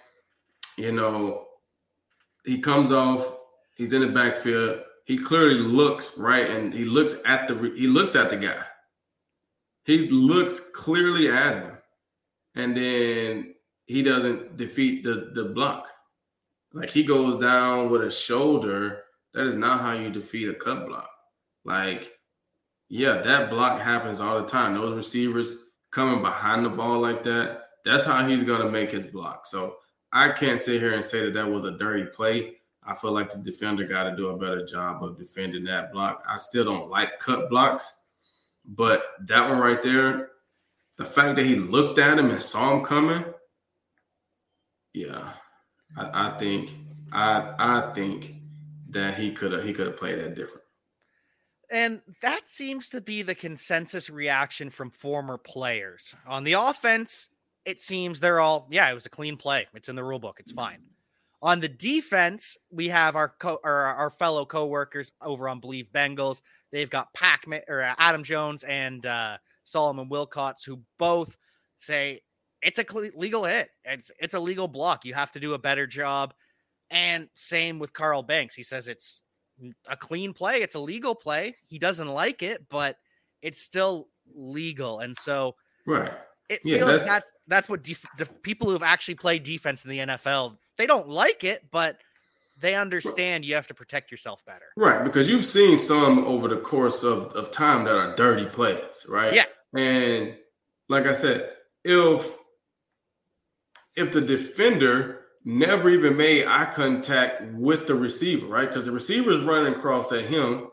[0.77, 1.45] you know,
[2.45, 3.37] he comes off,
[3.75, 4.81] he's in the backfield.
[5.05, 8.61] He clearly looks right, and he looks at the he looks at the guy.
[9.85, 11.77] He looks clearly at him,
[12.55, 15.87] and then he doesn't defeat the the block.
[16.73, 19.03] Like he goes down with a shoulder.
[19.33, 21.09] That is not how you defeat a cut block.
[21.65, 22.11] Like,
[22.89, 24.73] yeah, that block happens all the time.
[24.73, 29.45] Those receivers coming behind the ball like that that's how he's to make his block.
[29.45, 29.77] So
[30.11, 32.55] I can't sit here and say that that was a dirty play.
[32.85, 36.23] I feel like the defender got to do a better job of defending that block.
[36.27, 38.01] I still don't like cut blocks,
[38.63, 40.29] but that one right there,
[40.97, 43.25] the fact that he looked at him and saw him coming,
[44.93, 45.33] yeah,
[45.97, 46.71] I, I think
[47.11, 48.35] I I think
[48.89, 50.61] that he could have he could have played that different.
[51.71, 56.15] And that seems to be the consensus reaction from former players.
[56.27, 57.29] On the offense,
[57.65, 59.67] it seems they're all yeah, it was a clean play.
[59.73, 60.39] It's in the rule book.
[60.39, 60.79] It's fine.
[61.45, 66.41] On the defense, we have our co- or our fellow coworkers over on Bleav Bengals.
[66.71, 71.37] They've got Pac or uh, Adam Jones and uh, Solomon Wilcots, who both
[71.77, 72.21] say
[72.63, 72.85] it's a
[73.15, 73.69] legal hit.
[73.83, 75.05] It's it's a legal block.
[75.05, 76.33] You have to do a better job.
[76.89, 78.55] And same with Carl Banks.
[78.55, 79.21] He says it's
[79.87, 80.63] a clean play.
[80.63, 81.55] It's a legal play.
[81.67, 82.97] He doesn't like it, but
[83.43, 85.01] it's still legal.
[85.01, 86.11] And so, right.
[86.49, 89.89] It yeah, feels that that's what def- the people who have actually played defense in
[89.89, 91.97] the NFL they don't like it, but
[92.59, 94.65] they understand you have to protect yourself better.
[94.77, 99.05] Right, because you've seen some over the course of, of time that are dirty plays,
[99.07, 99.33] right?
[99.33, 99.45] Yeah.
[99.77, 100.35] And
[100.89, 101.49] like I said,
[101.83, 102.35] if
[103.95, 108.67] if the defender never even made eye contact with the receiver, right?
[108.67, 110.67] Because the receiver is running across at him.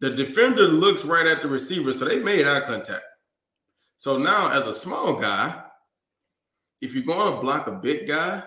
[0.00, 3.04] The defender looks right at the receiver, so they made eye contact.
[3.96, 5.63] So now, as a small guy,
[6.84, 8.42] if you're going to block a big guy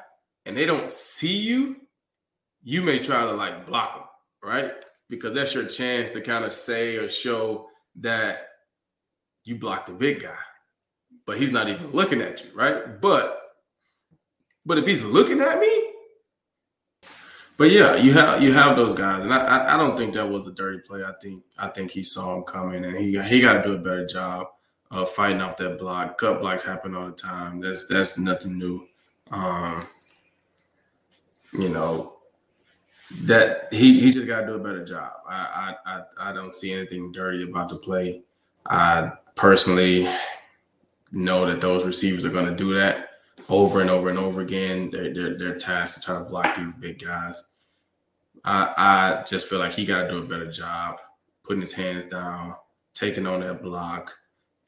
[0.46, 1.78] and they don't see you,
[2.64, 4.04] you may try to like block them,
[4.44, 4.72] right?
[5.10, 8.50] Because that's your chance to kind of say or show that
[9.44, 10.38] you blocked the big guy,
[11.26, 13.02] but he's not even looking at you, right?
[13.02, 13.42] But
[14.66, 15.92] but if he's looking at me,
[17.58, 20.30] but yeah, you have you have those guys, and I, I, I don't think that
[20.30, 21.04] was a dirty play.
[21.04, 23.80] I think I think he saw him coming, and he he got to do a
[23.80, 24.48] better job
[24.92, 26.18] uh, fighting off that block.
[26.18, 27.60] Cut blocks happen all the time.
[27.60, 28.88] That's that's nothing new.
[29.32, 29.86] Um,
[31.54, 32.18] you know
[33.24, 35.12] that he he just got to do a better job.
[35.28, 38.24] I, I I I don't see anything dirty about the play.
[38.70, 40.08] I personally
[41.12, 43.10] know that those receivers are going to do that
[43.50, 44.90] over and over and over again.
[44.90, 47.48] They're they're, they're tasked to try to block these big guys.
[48.44, 50.98] I I just feel like he got to do a better job
[51.44, 52.56] putting his hands down,
[52.94, 54.14] taking on that block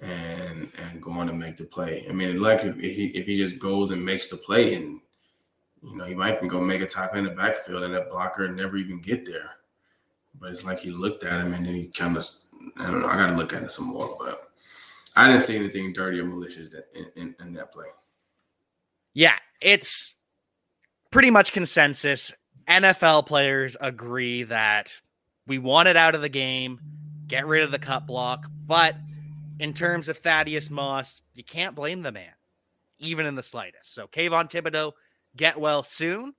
[0.02, 2.06] and and going to make the play.
[2.10, 5.00] I mean, like if he if he just goes and makes the play, and
[5.84, 8.48] you know he might can go make a top in the backfield, and that blocker
[8.48, 9.52] never even get there.
[10.40, 12.26] But it's like he looked at him, and then he kind of
[12.78, 13.08] I don't know.
[13.08, 14.52] I got to look at it some more, but
[15.16, 17.88] I didn't see anything dirty or malicious that in, in, in that play.
[19.14, 20.14] Yeah, it's
[21.12, 22.32] pretty much consensus.
[22.68, 24.94] NFL players agree that
[25.48, 26.80] we want it out of the game,
[27.28, 28.96] get rid of the cut block, but
[29.60, 32.32] in terms of Thaddeus Moss, you can't blame the man,
[32.98, 33.94] even in the slightest.
[33.94, 34.94] So, Kayvon Thibodeaux,
[35.36, 36.34] get well soon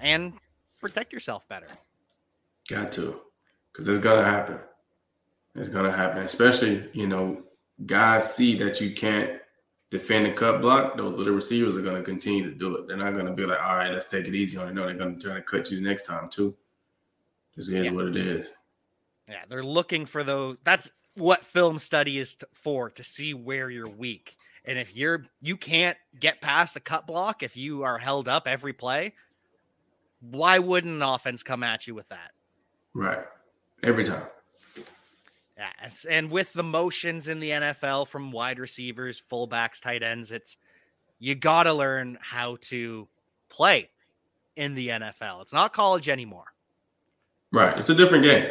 [0.00, 0.34] and
[0.80, 1.68] protect yourself better.
[2.68, 3.20] Got to,
[3.72, 4.58] because it's gonna happen.
[5.54, 7.42] It's gonna happen, especially you know,
[7.86, 9.40] guys see that you can't
[9.90, 12.88] defend the cut block, those little receivers are going to continue to do it.
[12.88, 14.74] They're not going to be like, all right, let's take it easy on it.
[14.74, 16.54] No, they're going to try to cut you the next time too.
[17.54, 17.90] This is yeah.
[17.90, 18.52] what it is.
[19.28, 20.58] Yeah, they're looking for those.
[20.64, 24.36] That's what film study is for to see where you're weak.
[24.64, 28.46] And if you're you can't get past a cut block if you are held up
[28.46, 29.14] every play,
[30.20, 32.32] why wouldn't an offense come at you with that?
[32.94, 33.24] Right.
[33.82, 34.22] Every time.
[35.56, 36.04] Yes.
[36.04, 40.58] And with the motions in the NFL from wide receivers, fullbacks, tight ends, it's
[41.18, 43.08] you got to learn how to
[43.48, 43.88] play
[44.56, 45.42] in the NFL.
[45.42, 46.52] It's not college anymore.
[47.52, 47.76] Right.
[47.76, 48.50] It's a different game.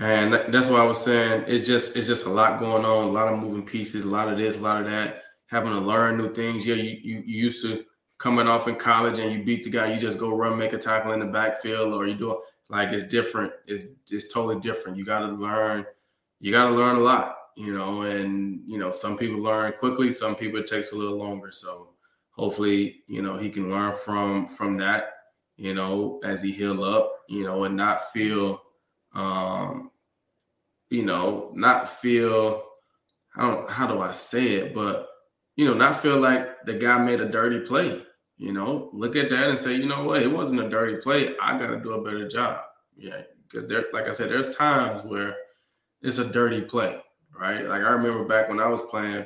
[0.00, 3.10] And that's why I was saying it's just it's just a lot going on, a
[3.10, 6.18] lot of moving pieces, a lot of this, a lot of that, having to learn
[6.18, 6.66] new things.
[6.66, 7.84] Yeah, you, you, you used to
[8.18, 10.78] coming off in college and you beat the guy, you just go run, make a
[10.78, 13.52] tackle in the backfield, or you do like it's different.
[13.66, 14.98] It's it's totally different.
[14.98, 15.86] You got to learn.
[16.40, 18.02] You got to learn a lot, you know.
[18.02, 21.52] And you know, some people learn quickly, some people it takes a little longer.
[21.52, 21.90] So
[22.30, 25.10] hopefully, you know, he can learn from from that,
[25.56, 28.60] you know, as he heal up, you know, and not feel,
[29.16, 29.90] um,
[30.90, 32.62] you know, not feel.
[33.34, 34.74] How how do I say it?
[34.74, 35.08] But
[35.56, 38.02] you know, not feel like the guy made a dirty play.
[38.38, 41.34] You know, look at that and say, you know what, it wasn't a dirty play.
[41.40, 42.60] I got to do a better job.
[42.94, 45.34] Yeah, because there, like I said, there's times where
[46.02, 47.00] it's a dirty play,
[47.38, 47.64] right?
[47.64, 49.24] Like I remember back when I was playing,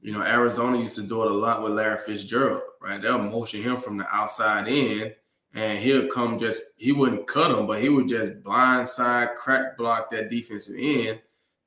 [0.00, 3.00] you know, Arizona used to do it a lot with Larry Fitzgerald, right?
[3.00, 5.12] They'll motion him from the outside in,
[5.54, 10.10] and he'll come just he wouldn't cut him, but he would just blindside crack block
[10.10, 11.20] that defensive end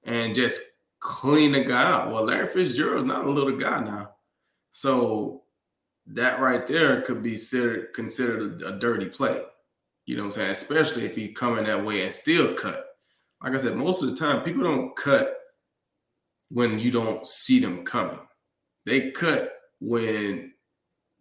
[0.03, 0.61] and just
[0.99, 2.11] clean the guy out.
[2.11, 4.11] Well, Larry Fitzgerald's not a little guy now.
[4.71, 5.43] So
[6.07, 9.41] that right there could be considered considered a, a, dirty play.
[10.05, 10.51] You know what I'm saying?
[10.51, 12.85] Especially if he's coming that way and still cut.
[13.41, 15.37] Like I said, most of the time people don't cut
[16.49, 18.19] when you don't see them coming.
[18.85, 20.52] They cut when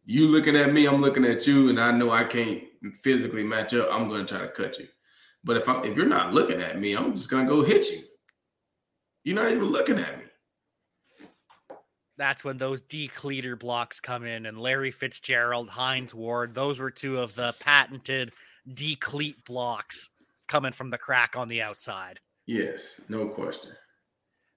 [0.04, 2.62] you looking at me, I'm looking at you, and I know I can't
[3.02, 3.88] physically match up.
[3.92, 4.88] I'm going to try to cut you.
[5.44, 7.90] But if I'm if you're not looking at me, I'm just going to go hit
[7.90, 8.00] you.
[9.24, 10.24] You're not even looking at me.
[12.16, 17.18] That's when those decleater blocks come in, and Larry Fitzgerald, Hines Ward, those were two
[17.18, 18.32] of the patented
[18.74, 20.10] decleat blocks
[20.46, 22.20] coming from the crack on the outside.
[22.46, 23.70] Yes, no question.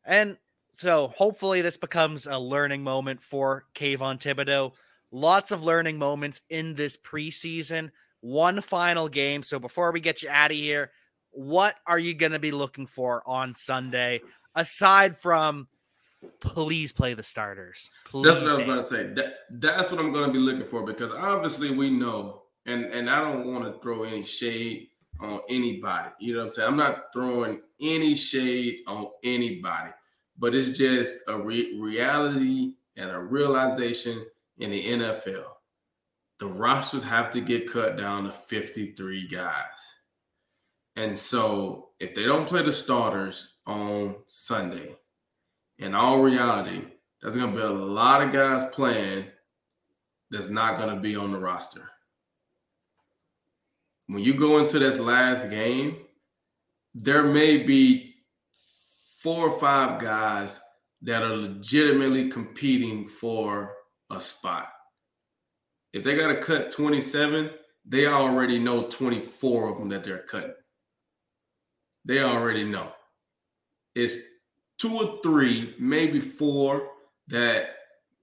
[0.03, 0.37] And
[0.73, 4.73] so hopefully this becomes a learning moment for Kayvon Thibodeaux.
[5.11, 7.91] Lots of learning moments in this preseason.
[8.21, 9.43] One final game.
[9.43, 10.91] So before we get you out of here,
[11.31, 14.21] what are you going to be looking for on Sunday?
[14.55, 15.67] aside from
[16.39, 17.89] please play the starters.
[18.05, 19.13] Please that's what I was going to say.
[19.13, 23.09] That, that's what I'm going to be looking for because obviously we know, and and
[23.09, 24.87] I don't want to throw any shade
[25.19, 26.09] on anybody.
[26.19, 26.67] You know what I'm saying?
[26.67, 29.91] I'm not throwing any shade on anybody,
[30.37, 34.25] but it's just a re- reality and a realization
[34.57, 35.45] in the NFL.
[36.39, 39.95] The rosters have to get cut down to 53 guys.
[40.95, 44.95] And so if they don't play the starters, on Sunday.
[45.79, 46.83] In all reality,
[47.21, 49.25] there's going to be a lot of guys playing
[50.31, 51.89] that's not going to be on the roster.
[54.07, 55.97] When you go into this last game,
[56.93, 58.15] there may be
[59.19, 60.59] four or five guys
[61.01, 63.73] that are legitimately competing for
[64.15, 64.69] a spot.
[65.93, 67.51] If they got to cut 27,
[67.85, 70.53] they already know 24 of them that they're cutting.
[72.05, 72.91] They already know
[73.95, 74.17] It's
[74.79, 76.89] two or three, maybe four
[77.27, 77.69] that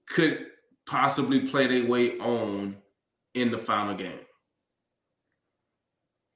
[0.07, 0.47] could
[0.85, 2.77] possibly play their way on
[3.33, 4.19] in the final game.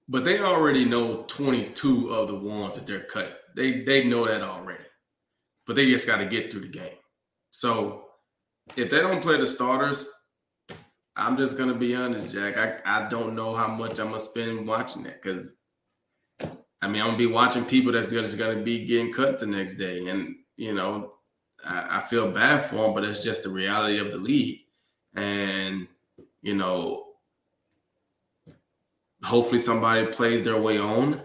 [0.10, 3.42] But they already know 22 of the ones that they're cut.
[3.56, 4.84] They they know that already.
[5.66, 6.98] But they just got to get through the game.
[7.52, 8.07] So
[8.76, 10.10] if they don't play the starters,
[11.16, 12.58] I'm just gonna be honest, Jack.
[12.58, 15.60] I, I don't know how much I'm gonna spend watching it because
[16.40, 19.76] I mean, I'm gonna be watching people that's just gonna be getting cut the next
[19.76, 21.14] day, and you know,
[21.66, 24.60] I, I feel bad for them, but it's just the reality of the league,
[25.16, 25.88] and
[26.42, 27.06] you know,
[29.24, 31.22] hopefully somebody plays their way on.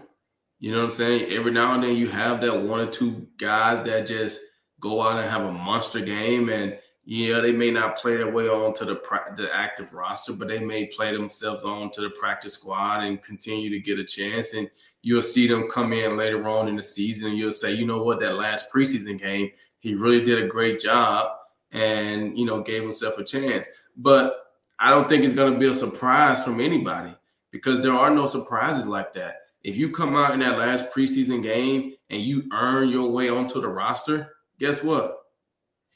[0.59, 1.31] You know what I'm saying?
[1.31, 4.39] Every now and then you have that one or two guys that just
[4.79, 8.31] go out and have a monster game, and you know they may not play their
[8.31, 9.01] way on to the
[9.35, 13.69] the active roster, but they may play themselves on to the practice squad and continue
[13.69, 14.53] to get a chance.
[14.53, 14.69] And
[15.01, 18.01] you'll see them come in later on in the season and you'll say, you know
[18.01, 21.27] what, that last preseason game, he really did a great job
[21.73, 23.67] and, you know, gave himself a chance.
[23.97, 24.35] But
[24.79, 27.13] I don't think it's going to be a surprise from anybody
[27.51, 29.41] because there are no surprises like that.
[29.63, 33.59] If you come out in that last preseason game and you earn your way onto
[33.59, 35.22] the roster, guess what?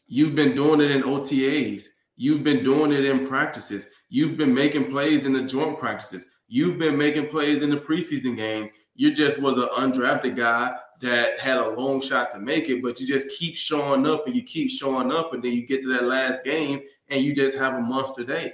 [0.08, 1.88] You've been doing it in OTAs.
[2.16, 3.89] You've been doing it in practices.
[4.10, 6.26] You've been making plays in the joint practices.
[6.47, 8.72] You've been making plays in the preseason games.
[8.95, 12.99] You just was an undrafted guy that had a long shot to make it, but
[12.99, 15.93] you just keep showing up and you keep showing up, and then you get to
[15.93, 18.53] that last game and you just have a monster day.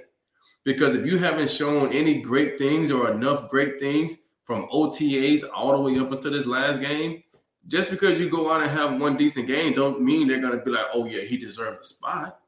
[0.66, 5.74] Because if you haven't shown any great things or enough great things from OTAs all
[5.74, 7.24] the way up until this last game,
[7.68, 10.72] just because you go out and have one decent game, don't mean they're gonna be
[10.72, 12.40] like, oh yeah, he deserves a spot.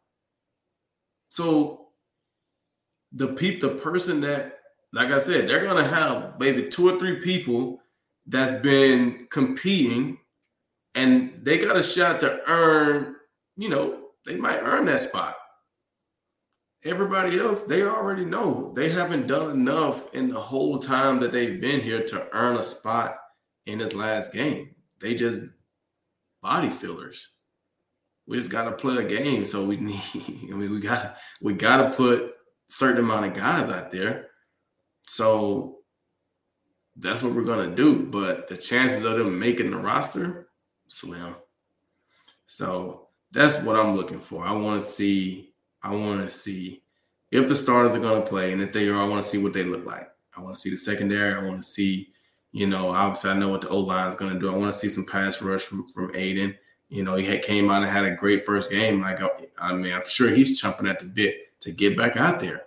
[1.30, 1.88] So
[3.12, 4.60] the peep, the person that,
[4.94, 7.80] like I said, they're gonna have maybe two or three people
[8.28, 10.18] that's been competing
[10.96, 13.16] and they got a shot to earn,
[13.58, 15.36] you know, they might earn that spot.
[16.84, 21.60] Everybody else, they already know they haven't done enough in the whole time that they've
[21.60, 23.18] been here to earn a spot
[23.66, 24.75] in this last game.
[25.00, 25.42] They just
[26.42, 27.30] body fillers.
[28.28, 29.46] We just gotta play a game.
[29.46, 32.34] So we need, I mean, we gotta we gotta put
[32.68, 34.28] certain amount of guys out there.
[35.08, 35.80] So
[36.96, 38.04] that's what we're gonna do.
[38.04, 40.50] But the chances of them making the roster,
[40.88, 41.36] slim.
[42.46, 44.46] So that's what I'm looking for.
[44.46, 45.54] I want to see.
[45.84, 46.82] I want to see
[47.32, 49.38] if the starters are going to play, and if they are, I want to see
[49.38, 50.08] what they look like.
[50.36, 51.34] I want to see the secondary.
[51.34, 52.14] I want to see,
[52.56, 54.50] you know, obviously I know what the O line is going to do.
[54.50, 56.56] I want to see some pass rush from from Aidan.
[56.90, 59.02] You know, he had, came out and had a great first game.
[59.02, 59.20] Like
[59.60, 62.64] I mean, I'm sure he's chomping at the bit to get back out there.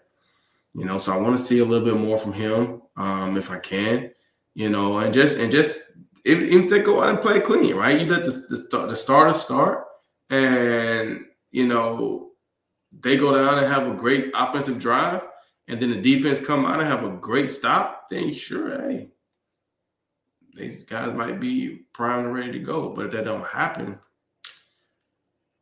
[0.75, 3.51] You know, so I want to see a little bit more from him um, if
[3.51, 4.11] I can
[4.59, 5.93] you know, and just and just
[6.25, 8.01] if, if they go out and play clean, right?
[8.01, 9.87] You let the, the, the starters start,
[10.31, 12.31] and you know
[12.91, 15.23] they go down and have a great offensive drive,
[15.69, 18.11] and then the defense come out and have a great stop.
[18.11, 19.11] Then sure, hey,
[20.59, 22.91] these guys might be primed and ready to go.
[22.91, 23.99] But if that don't happen,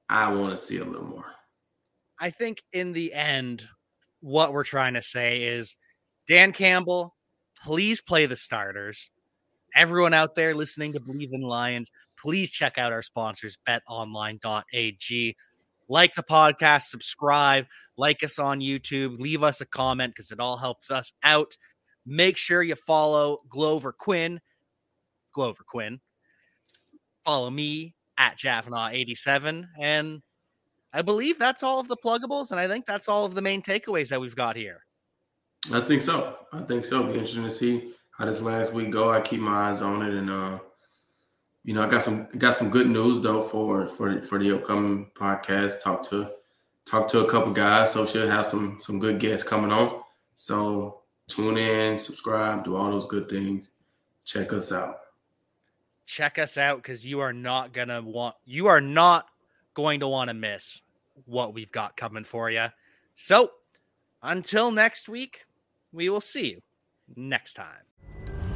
[0.08, 1.26] I want to see a little more.
[2.18, 3.66] I think in the end,
[4.20, 5.76] what we're trying to say is
[6.26, 7.16] Dan Campbell
[7.62, 9.10] please play the starters.
[9.74, 15.36] Everyone out there listening to Bleav in Lions, please check out our sponsors, betonline.ag.
[15.88, 17.66] Like the podcast, subscribe,
[17.96, 21.56] like us on YouTube, leave us a comment because it all helps us out.
[22.06, 24.40] Make sure you follow Glover Quin.
[25.36, 26.00] Glover Quin.
[27.24, 29.68] Follow me at Javanaugh87.
[29.78, 30.22] And
[30.94, 32.50] I believe that's all of the pluggables.
[32.50, 34.80] And I think that's all of the main takeaways that we've got here.
[35.70, 36.38] I think so.
[36.52, 37.00] I think so.
[37.00, 39.10] It'll be interesting to see how this last week go.
[39.10, 40.58] I keep my eyes on it, and uh,
[41.64, 45.10] you know, I got some got some good news though for for for the upcoming
[45.14, 45.82] podcast.
[45.82, 46.30] Talk to
[46.84, 50.02] talk to a couple guys, so she'll have some some good guests coming on.
[50.36, 53.72] So tune in, subscribe, do all those good things.
[54.24, 54.98] Check us out.
[56.06, 59.26] Check us out because you are not gonna want you are not
[59.74, 60.82] going to want to miss
[61.26, 62.66] what we've got coming for you.
[63.14, 63.50] So
[64.22, 65.44] until next week,
[65.92, 66.62] we will see you
[67.16, 67.82] next time.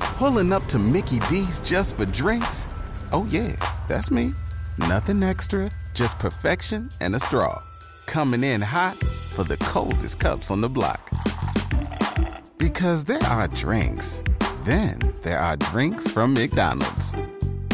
[0.01, 2.67] Pulling up to Mickey D's just for drinks?
[3.13, 3.55] Oh, yeah,
[3.89, 4.33] that's me.
[4.79, 7.63] Nothing extra, just perfection and a straw.
[8.07, 11.11] Coming in hot for the coldest cups on the block.
[12.59, 14.23] Because there are drinks,
[14.65, 17.15] then there are drinks from McDonald's.